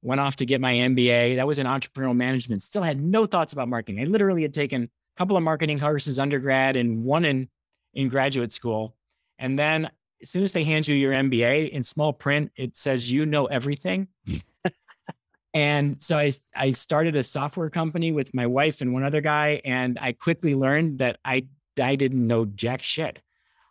[0.03, 1.37] Went off to get my MBA.
[1.37, 2.63] That was in entrepreneurial management.
[2.63, 4.01] Still had no thoughts about marketing.
[4.01, 4.89] I literally had taken a
[5.19, 7.49] couple of marketing courses undergrad and one in
[7.95, 8.95] in graduate school.
[9.39, 9.91] And then
[10.23, 13.47] as soon as they hand you your MBA in small print, it says you know
[13.47, 14.09] everything.
[15.55, 19.61] and so I I started a software company with my wife and one other guy,
[19.65, 21.47] and I quickly learned that I
[21.81, 23.23] I didn't know jack shit.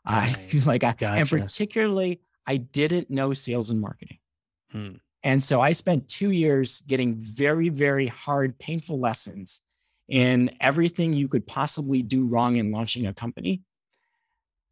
[0.06, 4.18] I like I, and particularly I didn't know sales and marketing.
[4.72, 4.96] Hmm.
[5.26, 9.60] And so I spent two years getting very, very hard, painful lessons
[10.08, 13.64] in everything you could possibly do wrong in launching a company.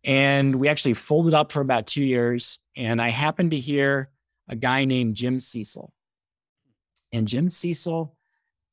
[0.03, 2.59] And we actually folded up for about two years.
[2.77, 4.11] And I happened to hear
[4.47, 5.91] a guy named Jim Cecil.
[7.11, 8.15] And Jim Cecil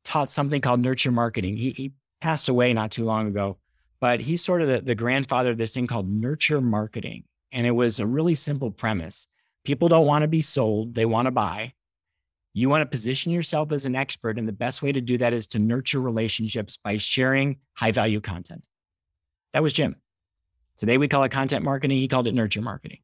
[0.04, 1.56] taught something called nurture marketing.
[1.56, 3.56] He, he passed away not too long ago,
[4.00, 7.24] but he's sort of the, the grandfather of this thing called nurture marketing.
[7.52, 9.28] And it was a really simple premise.
[9.64, 11.74] People don't want to be sold, they want to buy.
[12.52, 14.36] You want to position yourself as an expert.
[14.38, 18.20] And the best way to do that is to nurture relationships by sharing high value
[18.20, 18.66] content.
[19.52, 19.94] That was Jim.
[20.76, 21.98] Today we call it content marketing.
[21.98, 22.98] He called it nurture marketing.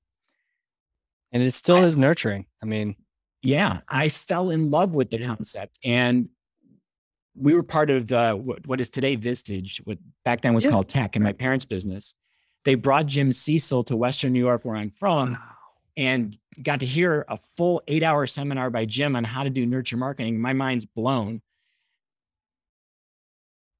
[1.32, 2.46] And it still I- is nurturing.
[2.62, 2.96] I mean,
[3.42, 5.78] Yeah, I fell in love with the concept.
[5.84, 6.30] And
[7.36, 10.72] we were part of the, what, is today Vistage, what back then was Yeah.
[10.72, 12.14] called TEC in my parents' business.
[12.64, 15.38] They brought Jim Cecil to Western New York, where I'm from,
[15.96, 19.66] and got to hear a full eight hour seminar by Jim on how to do
[19.66, 20.40] nurture marketing.
[20.40, 21.40] My mind's blown.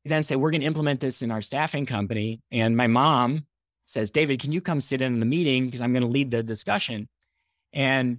[0.03, 2.41] He then said, We're going to implement this in our staffing company.
[2.51, 3.47] And my mom
[3.85, 5.67] says, David, can you come sit in the meeting?
[5.67, 7.09] Because I'm going to lead the discussion.
[7.73, 8.19] And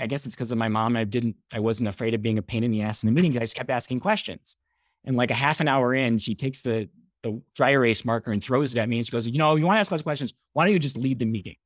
[0.00, 0.96] I guess it's because of my mom.
[0.96, 3.36] I didn't, I wasn't afraid of being a pain in the ass in the meeting.
[3.36, 4.56] I just kept asking questions.
[5.04, 6.88] And like a half an hour in, she takes the
[7.22, 8.96] the dry erase marker and throws it at me.
[8.96, 10.32] And she goes, You know, you want to ask of questions.
[10.52, 11.56] Why don't you just lead the meeting?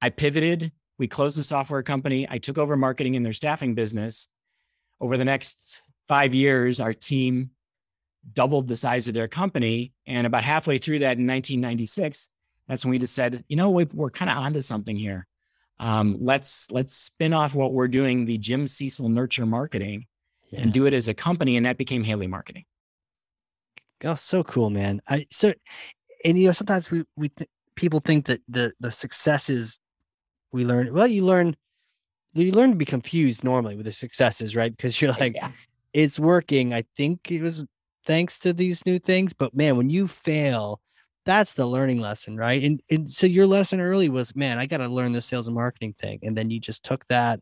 [0.00, 0.72] I pivoted.
[0.98, 2.26] We closed the software company.
[2.28, 4.28] I took over marketing in their staffing business.
[5.00, 7.50] Over the next five years, our team
[8.32, 9.92] doubled the size of their company.
[10.06, 12.28] And about halfway through that in 1996,
[12.66, 15.26] that's when we just said, you know, we've, we're kind of onto something here.
[15.80, 20.06] Um, let's let's spin off what we're doing, the Jim Cecil Nurture Marketing,
[20.50, 20.62] Yeah.
[20.62, 22.64] and do it as a company, and that became Haley Marketing.
[24.04, 25.00] Oh, so cool, man.
[25.06, 25.54] I so,
[26.24, 29.78] and you know, sometimes we we th- people think that the the successes
[30.52, 30.92] we learn.
[30.92, 31.56] Well, you learn
[32.34, 34.74] you learn to be confused normally with the successes, right?
[34.74, 35.50] Because you're like, Yeah.
[35.92, 36.72] it's working.
[36.72, 37.64] I think it was
[38.06, 40.80] thanks to these new things, but man, when you fail,
[41.24, 42.62] that's the learning lesson, right?
[42.62, 45.54] And and so your lesson early was, man, I got to learn the sales and
[45.54, 47.40] marketing thing, and then you just took that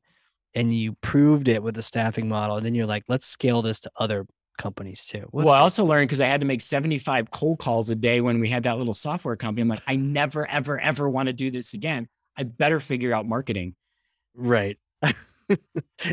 [0.54, 3.80] and you proved it with the staffing model, and then you're like, let's scale this
[3.80, 4.26] to other
[4.56, 5.26] companies too.
[5.30, 8.20] What well, I also learned because I had to make 75 cold calls a day
[8.22, 9.62] when we had that little software company.
[9.62, 12.08] I'm like, I never, ever, ever want to do this again.
[12.36, 13.74] I better figure out marketing.
[14.34, 14.78] Right.
[15.02, 15.58] and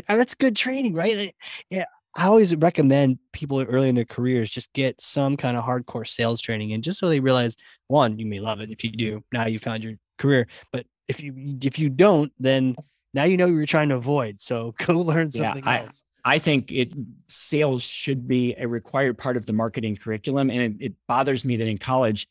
[0.06, 1.18] that's good training, right?
[1.18, 1.32] I-
[1.70, 1.84] Yeah.
[2.16, 6.40] I always recommend people early in their careers just get some kind of hardcore sales
[6.40, 7.56] training and just so they realize
[7.88, 8.70] one, you may love it.
[8.70, 10.46] If you do, now you found your career.
[10.72, 12.76] But if you if you don't, then
[13.14, 14.40] now you know what you're trying to avoid.
[14.40, 16.04] So go learn Yeah, something I- else.
[16.26, 16.92] I think it
[17.28, 20.50] sales should be a required part of the marketing curriculum.
[20.50, 22.28] And it, it bothers me that in college,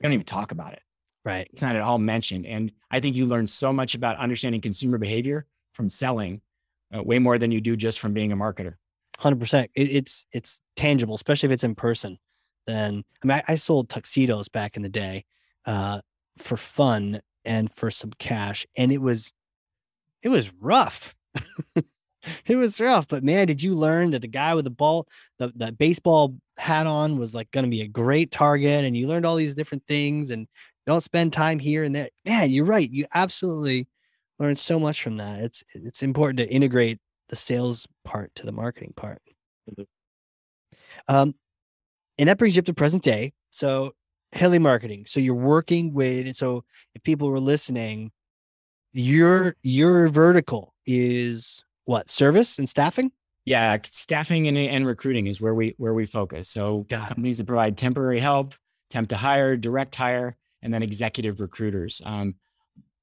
[0.00, 0.82] we don't even talk about it.
[1.24, 1.48] Right.
[1.52, 2.44] It's not at all mentioned.
[2.44, 6.42] And I think you learn so much about understanding consumer behavior from selling,
[6.94, 8.74] uh, way more than you do just from being a marketer.
[9.18, 9.70] Hundred percent.
[9.74, 12.18] It's it's tangible, especially if it's in person.
[12.66, 15.24] Then I mean, I, I sold tuxedos back in the day,
[15.66, 16.00] uh,
[16.36, 19.32] for fun and for some cash, and it was,
[20.22, 21.14] it was rough.
[22.46, 25.06] it was rough, but man, did you learn that the guy with the ball,
[25.38, 29.06] the the baseball hat on, was like going to be a great target, and you
[29.06, 30.48] learned all these different things, and
[30.86, 32.08] don't spend time here and there.
[32.24, 32.90] Man, you're right.
[32.90, 33.88] You absolutely
[34.38, 35.40] learn so much from that.
[35.40, 39.22] It's it's important to integrate the sales part to the marketing part.
[39.70, 39.86] Mhm.
[41.08, 41.34] Um,
[42.18, 43.32] and that brings you up to present day.
[43.50, 43.94] So
[44.32, 45.04] Haley Marketing.
[45.06, 46.34] So you're working with.
[46.36, 46.64] So
[46.94, 48.10] if people were listening,
[48.92, 53.12] your your vertical is what service and staffing.
[53.44, 56.48] Yeah, staffing and, and recruiting is where we where we focus.
[56.48, 56.96] So it.
[56.96, 58.54] companies that provide temporary help,
[58.90, 62.02] temp to hire, direct hire, and then executive recruiters.
[62.04, 62.34] Um,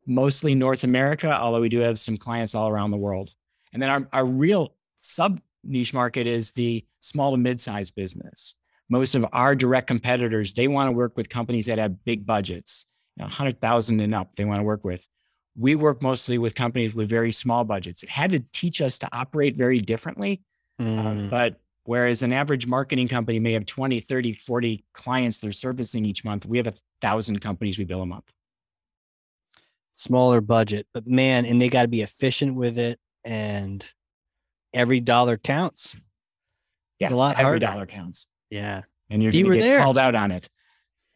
[0.06, 3.34] mostly North America, although we do have some clients all around the world.
[3.72, 8.56] And then our, our real sub niche market is the small to mid-sized business.
[8.90, 12.86] Most of our direct competitors, they want to work with companies that have big budgets,
[13.16, 15.08] you know, 100,000 and up, they want to work with.
[15.56, 18.04] We work mostly with companies with very small budgets.
[18.04, 20.42] It had to teach us to operate very differently.
[20.80, 25.52] Uh, Mm, but whereas an average marketing company may have 20, 30, 40 clients they're
[25.52, 28.32] servicing each month, we have a thousand companies we bill a month.
[29.94, 33.86] smaller budget, but man, and they got to be efficient with it, and
[34.74, 35.96] every dollar counts.
[37.00, 37.60] Yeah, a lot every harder.
[37.60, 38.28] dollar counts.
[38.50, 38.84] Yeah.
[39.10, 39.80] And you're You were there.
[39.80, 40.48] called out on it.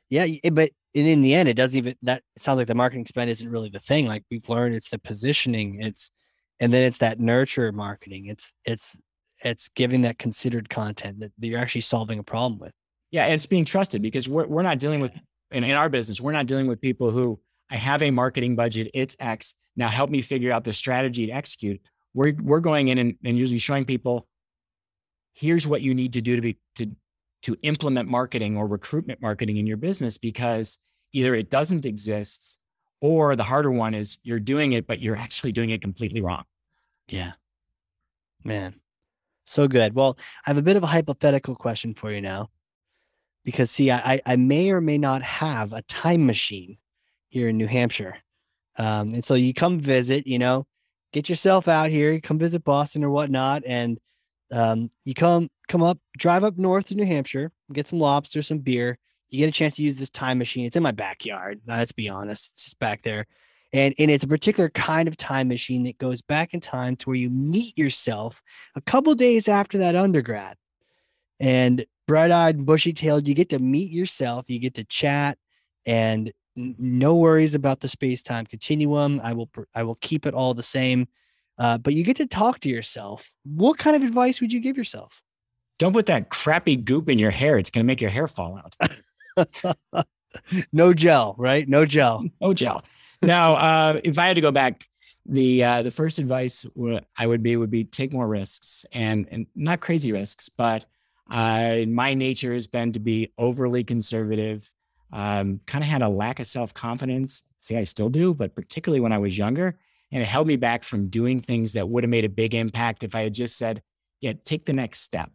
[0.10, 3.06] Yeah, eh, but in, in the end, it doesn't even that sounds like the marketing
[3.06, 4.06] spend isn't really the thing.
[4.08, 6.12] Like we've learned, it's the positioning, it's
[6.60, 8.26] and then it's that nurture marketing.
[8.28, 8.98] It's it's
[9.44, 12.72] it's giving that considered content that, that you're actually solving a problem with.
[13.12, 15.12] Yeah, and it's being trusted because we're, we're not dealing with,
[15.56, 17.40] in, in our business, we're not dealing with people who
[17.72, 19.56] I have a marketing budget, it's X.
[19.76, 21.82] Now help me figure out the strategy to execute.
[22.14, 24.26] We're, we're going in and, and usually showing people,
[25.34, 26.92] here's what you need to do to be, to,
[27.44, 30.78] to implement marketing or recruitment marketing in your business because
[31.14, 32.60] either it doesn't exist
[33.02, 36.44] or the harder one is you're doing it, but you're actually doing it completely wrong.
[37.08, 37.34] Yeah.
[38.44, 38.76] Man.
[39.46, 39.94] So good.
[39.94, 42.50] Well, I have a bit of a hypothetical question for you now.
[43.46, 46.78] Because see, I I- may or may not have a time machine
[47.30, 48.18] here in New Hampshire.
[48.78, 50.66] Um, and so you come visit, you know,
[51.14, 54.00] get yourself out here, you come visit Boston or whatnot, and
[54.52, 58.60] um, you come come up, drive up north to New Hampshire, get some lobster, some
[58.60, 58.98] beer.
[59.30, 60.66] You get a chance to use this time machine.
[60.66, 61.62] It's in my backyard.
[61.68, 63.26] Let's be honest, it's just back there
[63.76, 67.10] and and it's a particular kind of time machine that goes back in time to
[67.10, 68.42] where you meet yourself
[68.76, 70.56] a couple days after that undergrad
[71.40, 73.28] and bright-eyed, bushy-tailed.
[73.28, 74.50] You get to meet yourself.
[74.50, 75.38] You get to chat,
[75.86, 79.20] and no worries about the space-time continuum.
[79.24, 81.08] I will I will keep it all the same.
[81.58, 83.32] Uh, but you get to talk to yourself.
[83.44, 85.22] What kind of advice would you give yourself?
[85.80, 87.58] Don't put that crappy goop in your hair.
[87.58, 89.76] It's going to make your hair fall out.
[90.74, 91.68] no gel, right?
[91.68, 92.26] No gel.
[92.42, 92.84] No gel.
[93.22, 94.86] Now, uh, if I had to go back,
[95.26, 96.66] the uh, the first advice
[97.18, 100.86] I would be would be take more risks and and not crazy risks, but
[101.30, 104.72] uh, my nature has been to be overly conservative.
[105.12, 107.44] Um, kind of had a lack of self confidence.
[107.60, 109.78] See, I still do, but particularly when I was younger,
[110.12, 113.04] and it held me back from doing things that would have made a big impact
[113.04, 113.82] if I had just said,
[114.22, 115.32] "Yeah, take the next step."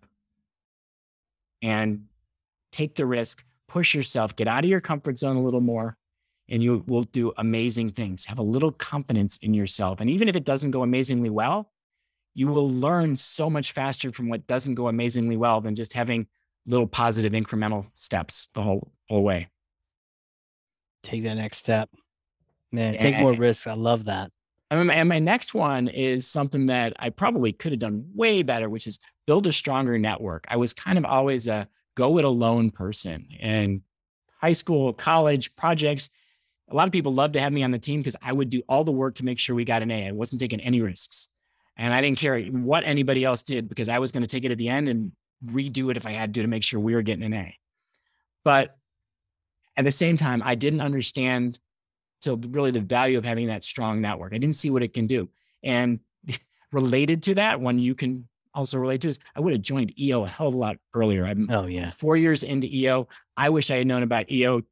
[1.62, 2.06] and
[2.72, 5.96] take the risk, push yourself, get out of your comfort zone a little more,
[6.48, 8.24] and you will do amazing things.
[8.24, 10.00] Have a little confidence in yourself.
[10.00, 11.70] And even if it doesn't go amazingly well,
[12.40, 16.26] you will learn so much faster from what doesn't go amazingly well than just having
[16.64, 19.50] little positive incremental steps the whole whole way.
[21.02, 21.90] Take that next step.
[22.72, 23.66] Man, take more risks.
[23.66, 24.30] I love that.
[24.70, 28.86] And my next one is something that I probably could have done way better, which
[28.86, 30.46] is build a stronger network.
[30.48, 33.82] I was kind of always a go it alone person in
[34.40, 36.08] high school, college, projects.
[36.70, 38.62] A lot of people loved to have me on the team because I would do
[38.66, 40.08] all the work to make sure we got an A.
[40.08, 41.28] I wasn't taking any risks.
[41.80, 44.50] And I didn't care what anybody else did because I was going to take it
[44.50, 45.12] at the end and
[45.46, 47.56] redo it if I had to to make sure we were getting an A.
[48.44, 48.76] But
[49.78, 51.58] at the same time, I didn't understand
[52.20, 54.34] till really the value of having that strong network.
[54.34, 55.30] I didn't see what it can do.
[55.64, 56.00] And
[56.70, 60.24] related to that, one you can also relate to is I would have joined EO
[60.24, 61.24] a hell of a lot earlier.
[61.24, 63.08] I'm oh yeah, four years into EO.
[63.38, 64.62] I wish I had known about EO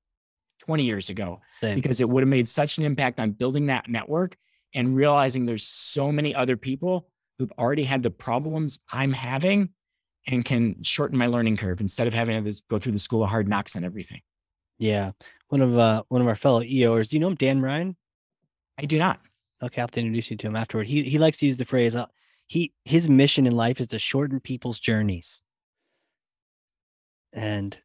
[0.58, 1.76] 20 years ago Same.
[1.76, 4.36] because it would have made such an impact on building that network
[4.74, 7.08] and realizing there's so many other people
[7.38, 9.70] who've already had the problems I'm having
[10.26, 13.30] and can shorten my learning curve instead of having to go through the school of
[13.30, 14.20] hard knocks and everything.
[14.78, 15.12] Yeah.
[15.48, 17.08] One of uh one of our fellow EOers.
[17.08, 17.96] Do you know him, Dan Ryan?
[18.78, 19.20] I do not.
[19.62, 20.86] Okay, I'll have to introduce you to him afterward.
[20.86, 22.06] He he likes to use the phrase uh,
[22.46, 25.40] he his mission in life is to shorten people's journeys
[27.32, 27.78] and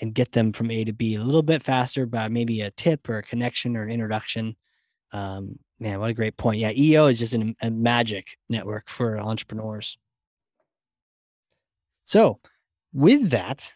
[0.00, 3.08] and get them from A to B a little bit faster by maybe a tip
[3.08, 4.56] or a connection or an introduction.
[5.12, 6.60] Um, man, what a great point.
[6.60, 9.98] Yeah, EO is just an, a magic network for entrepreneurs.
[12.04, 12.40] So,
[12.92, 13.72] with that,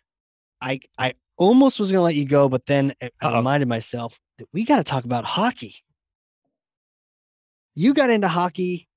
[0.61, 4.47] I I almost was going to let you go, but then I reminded myself that
[4.53, 5.77] we got to talk about hockey.
[7.75, 8.89] You got into hockey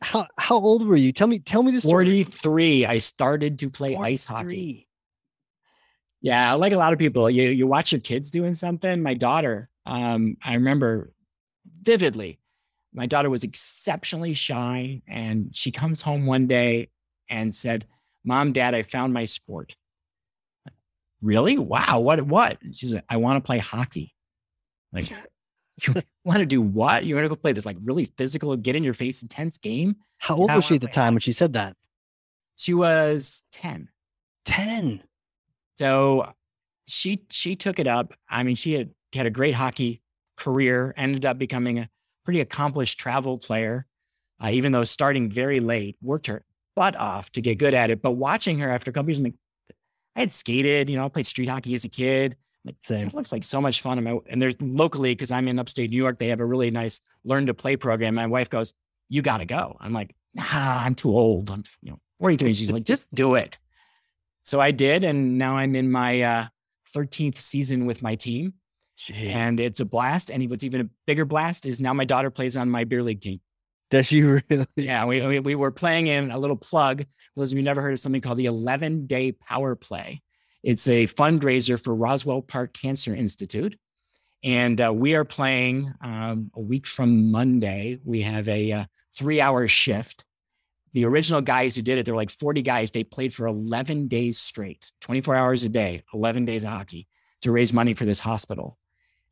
[0.00, 1.12] how how old were you?
[1.12, 1.84] Tell me tell me this.
[1.84, 2.86] 43.
[2.86, 4.12] I started to play 43.
[4.12, 4.88] ice hockey.
[6.20, 9.02] Yeah, like a lot of people, you you watch your kids doing something.
[9.02, 11.12] My daughter, um, I remember
[11.82, 12.38] vividly.
[12.96, 16.88] My daughter was exceptionally shy, and she comes home one day
[17.28, 17.86] and said,
[18.24, 19.76] "Mom, Dad, I found my sport."
[21.20, 21.58] Really?
[21.58, 22.00] Wow.
[22.00, 22.22] What?
[22.22, 22.58] What?
[22.72, 24.14] She's like, "I want to play hockey."
[24.92, 25.10] Like,
[25.86, 25.94] you
[26.24, 27.04] want to do what?
[27.04, 29.96] You want to go play this like really physical, get in your face, intense game?
[30.18, 31.76] How old was she at the time when she said that?
[32.56, 33.88] She was 10.
[34.46, 35.02] 10.
[35.76, 36.32] So
[36.88, 38.14] she she took it up.
[38.28, 40.00] I mean, she had had a great hockey
[40.36, 41.90] career, ended up becoming a
[42.26, 43.86] pretty accomplished travel player,
[44.42, 48.02] uh, even though starting very late, worked her butt off to get good at it.
[48.02, 49.34] But watching her after a couple years, I'm like,
[50.16, 52.36] I had skated, you know, I played street hockey as a kid.
[52.64, 54.04] Like it looks like so much fun.
[54.28, 57.46] and there's locally because I'm in upstate New York, they have a really nice learn
[57.46, 58.16] to play program.
[58.16, 58.74] My wife goes,
[59.08, 60.44] "You got to go." I'm like, "Nah,
[60.84, 61.48] I'm too old.
[61.48, 63.56] I'm you know, what are you doing?" She's like, "Just do it."
[64.42, 66.46] So I did, and now I'm in my uh,
[66.92, 68.54] 13th season with my team,
[68.98, 69.34] Jeez.
[69.34, 70.30] and it's a blast.
[70.30, 73.20] And what's even a bigger blast is now my daughter plays on my beer league
[73.20, 73.40] team.
[73.90, 74.66] Does she really?
[74.76, 77.02] Yeah, we, we, we were playing in a little plug.
[77.02, 80.22] For those of you never heard of something called the 11 day power play.
[80.62, 83.78] It's a fundraiser for Roswell Park Cancer Institute.
[84.42, 87.98] And uh, we are playing um, a week from Monday.
[88.04, 88.84] We have a uh,
[89.16, 90.24] three hour shift.
[90.92, 92.90] The original guys who did it, there were like 40 guys.
[92.90, 97.06] They played for 11 days straight, 24 hours a day, 11 days of hockey
[97.42, 98.78] to raise money for this hospital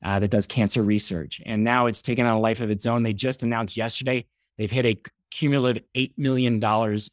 [0.03, 1.41] uh, that does cancer research.
[1.45, 3.03] And now it's taken on a life of its own.
[3.03, 4.27] They just announced yesterday
[4.59, 4.99] they've hit a
[5.31, 6.63] cumulative $8 million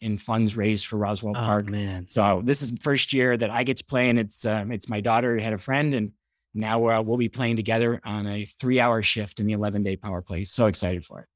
[0.02, 1.70] in funds raised for Roswell oh, Park.
[1.70, 2.08] Man.
[2.08, 4.90] So this is the first year that I get to play and it's, um, it's
[4.90, 6.12] my daughter had a friend and
[6.54, 9.96] now uh, we'll be playing together on a three hour shift in the 11 day
[9.96, 10.44] power play.
[10.46, 11.28] So excited for it.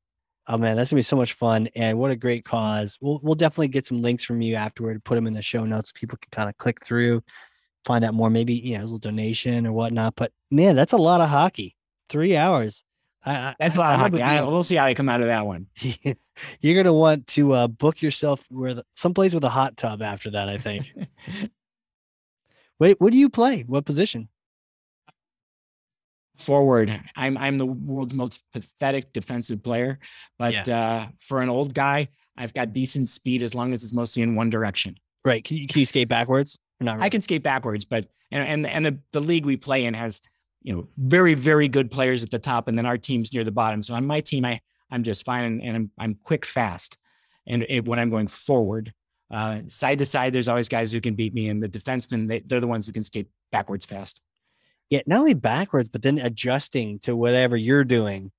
[0.47, 2.99] Oh man, that's gonna be so much fun, and what a great cause.
[3.01, 5.03] We'll we'll definitely get some links from you afterward.
[5.03, 5.91] Put them in the show notes.
[5.91, 7.23] People can kind of click through,
[7.85, 8.29] find out more.
[8.29, 10.15] Maybe you know a little donation or whatnot.
[10.15, 11.75] But man, that's a lot of hockey.
[12.09, 12.83] Three hours.
[13.25, 14.21] I, That's a lot I, of hockey.
[14.21, 15.67] I, we'll see how you come out of that one.
[16.61, 20.31] You're gonna want to uh, book yourself where the, someplace with a hot tub after
[20.31, 20.47] that.
[20.47, 20.93] I think.
[22.79, 23.61] Wait, what do you play?
[23.61, 24.29] What position?
[26.37, 27.01] Forward.
[27.15, 29.99] I'm I'm the world's most pathetic defensive player,
[30.37, 34.21] but uh, for an old guy, I've got decent speed as long as it's mostly
[34.21, 34.97] in one direction.
[35.23, 35.43] Right.
[35.43, 36.59] Can you, can you skate backwards?
[36.79, 36.97] Really?
[36.99, 40.21] I can skate backwards, but and and and the, the league we play in has
[40.61, 43.51] you know very very good players at the top, and then our team's near the
[43.51, 43.83] bottom.
[43.83, 44.59] So on my team, I
[44.91, 46.97] I'm just fine, and, and I'm I'm quick fast,
[47.47, 48.93] and it, when I'm going forward,
[49.31, 52.39] uh, side to side, there's always guys who can beat me, and the defensemen they,
[52.39, 54.21] they're the ones who can skate backwards fast.
[54.89, 58.31] Yeah, not only backwards, but then adjusting to whatever you're doing,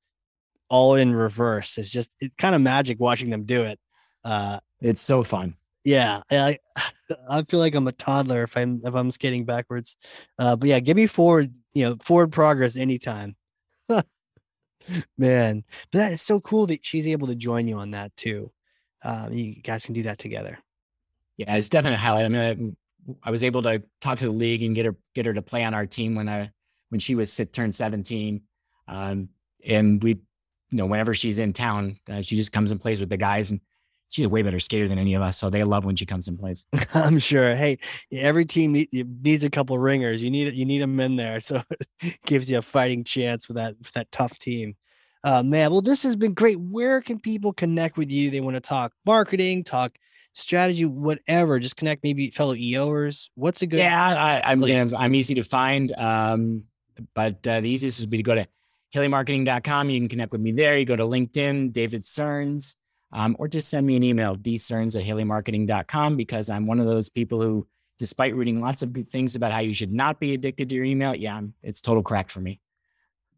[0.69, 1.79] all in reverse.
[1.79, 3.81] It's just it's kind of magic watching them do it.
[4.25, 5.55] Uh, it's so fun.
[5.87, 6.59] Yeah, I
[7.31, 9.97] I feel like I'm a toddler if I'm if I'm skating backwards.
[10.37, 13.37] Uh, but yeah, give me forward, you know, forward progress anytime.
[15.17, 18.51] Man, but that is so cool that she's able to join you on that too.
[19.05, 20.59] Um, you guys can do that together.
[21.37, 22.25] Yeah, it's definitely a highlight.
[22.25, 22.77] I mean,
[23.23, 25.43] I, I, was able to talk to the league and get her get her to
[25.43, 26.51] play on our team when I
[26.89, 28.41] when she was turned 17.
[28.89, 29.29] Um,
[29.65, 30.19] and we, you
[30.73, 33.61] know, whenever she's in town, uh, she just comes and plays with the guys, and
[34.09, 35.39] she's a way better skater than any of us.
[35.39, 36.65] So they love when she comes and plays.
[36.95, 37.55] I'm sure.
[37.55, 37.79] Hey,
[38.13, 40.23] every team needs a couple ringers.
[40.23, 41.63] You need you need them in there, so
[42.01, 44.77] it gives you a fighting chance with that for that tough team.
[45.25, 46.59] Uh, man, well, this has been great.
[46.61, 48.31] Where can people connect with you?
[48.31, 49.99] They want to talk marketing, talk
[50.35, 51.59] strategy, whatever.
[51.59, 53.31] Just connect maybe fellow EOers.
[53.35, 53.79] What's a good?
[53.79, 55.93] Yeah, I, am I'm, I'm easy to find.
[55.99, 56.65] Um,
[57.15, 58.47] but uh, the easiest would be to go to
[58.95, 59.91] haleymarketing.com.
[59.91, 60.79] You can connect with me there.
[60.79, 62.77] You go to LinkedIn, David Searns,
[63.13, 67.09] um, or just send me an email, dsearns at haleymarketing.com, because I'm one of those
[67.09, 67.67] people who,
[67.99, 70.85] despite reading lots of good things about how you should not be addicted to your
[70.85, 72.61] email, yeah, I'm, it's total crack for me.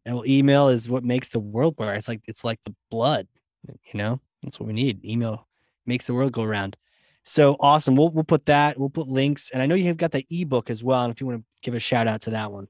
[0.05, 1.95] Well, email is what makes the world work.
[1.97, 3.27] It's like it's like the blood,
[3.67, 4.19] you know.
[4.41, 5.03] That's what we need.
[5.05, 5.47] Email
[5.85, 6.77] makes the world go round.
[7.23, 7.95] So awesome.
[7.95, 8.79] We'll we'll put that.
[8.79, 11.03] We'll put links, and I know you have got the ebook as well.
[11.03, 12.67] And if you want to give a shout out to that one.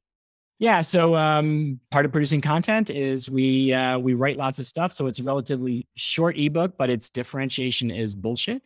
[0.59, 0.81] Yeah.
[0.81, 4.91] So um, part of producing content is we uh, we write lots of stuff.
[4.91, 8.61] So it's a relatively short ebook, but its differentiation is bullshit.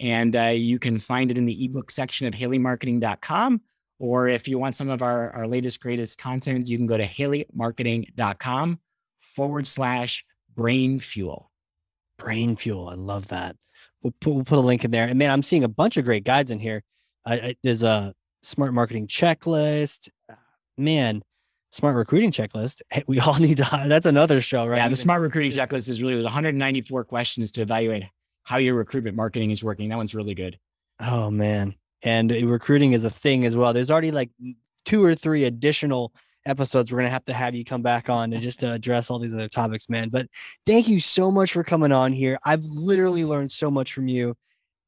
[0.00, 3.60] And uh, you can find it in the ebook section of haleymarketing.com.
[4.00, 7.06] Or if you want some of our, our latest, greatest content, you can go to
[7.06, 8.80] haleymarketing.com
[9.20, 10.24] forward slash
[10.56, 11.50] brain fuel.
[12.16, 12.88] Brain fuel.
[12.88, 13.56] I love that.
[14.02, 15.06] We'll put, we'll put a link in there.
[15.06, 16.82] And man, I'm seeing a bunch of great guides in here.
[17.26, 20.08] I, I, there's a smart marketing checklist.
[20.80, 21.22] Man,
[21.70, 22.82] smart recruiting checklist.
[22.90, 23.84] Hey, we all need to.
[23.86, 24.78] That's another show, right?
[24.78, 28.04] Yeah, the smart recruiting checklist is really 194 questions to evaluate
[28.44, 29.88] how your recruitment marketing is working.
[29.90, 30.58] That one's really good.
[30.98, 33.72] Oh man, and uh, recruiting is a thing as well.
[33.72, 34.30] There's already like
[34.84, 36.12] two or three additional
[36.46, 39.10] episodes we're going to have to have you come back on and just to address
[39.10, 40.26] all these other topics man but
[40.64, 44.34] thank you so much for coming on here i've literally learned so much from you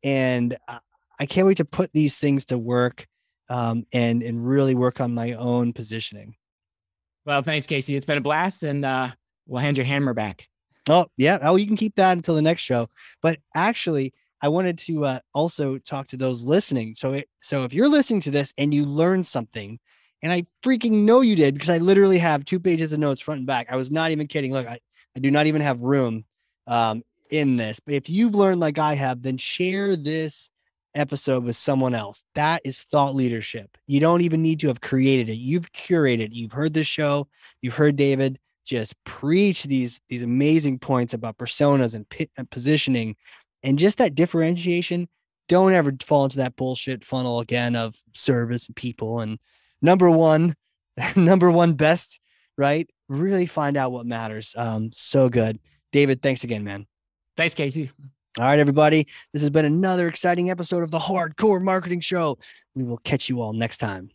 [0.03, 0.78] and uh,
[1.20, 3.07] i can't wait to put these things to work
[3.53, 6.34] um, and and really work on my own positioning
[7.26, 9.11] well thanks casey it's been a blast and uh,
[9.46, 10.48] we'll hand your hammer back
[10.88, 12.88] oh yeah oh you can keep that until the next show
[13.20, 16.96] but actually I wanted to uh, also talk to those listening.
[16.96, 19.78] So, it, so if you're listening to this and you learned something,
[20.20, 23.38] and I freaking know you did because I literally have two pages of notes front
[23.38, 23.68] and back.
[23.70, 24.53] I was not even kidding.
[24.53, 24.78] Look, I,
[25.16, 26.24] I do not even have room
[26.66, 27.80] um, in this.
[27.80, 30.50] But if you've learned like I have, then share this
[30.95, 32.24] episode with someone else.
[32.34, 33.76] That is thought leadership.
[33.86, 35.36] You don't even need to have created it.
[35.36, 36.30] You've curated.
[36.32, 37.28] You've heard this show.
[37.61, 43.16] You've heard David just preach these these amazing points about personas and, and positioning
[43.62, 45.09] and just that differentiation
[45.49, 49.38] don't ever fall into that bullshit funnel again of service and people and
[49.80, 50.55] number one
[51.16, 52.20] number one best
[52.57, 55.59] right really find out what matters um so good
[55.90, 56.86] david thanks again man
[57.36, 57.90] thanks casey
[58.39, 62.39] all right everybody this has been another exciting episode of the Hard Corps marketing show.
[62.74, 64.11] We will catch you all next time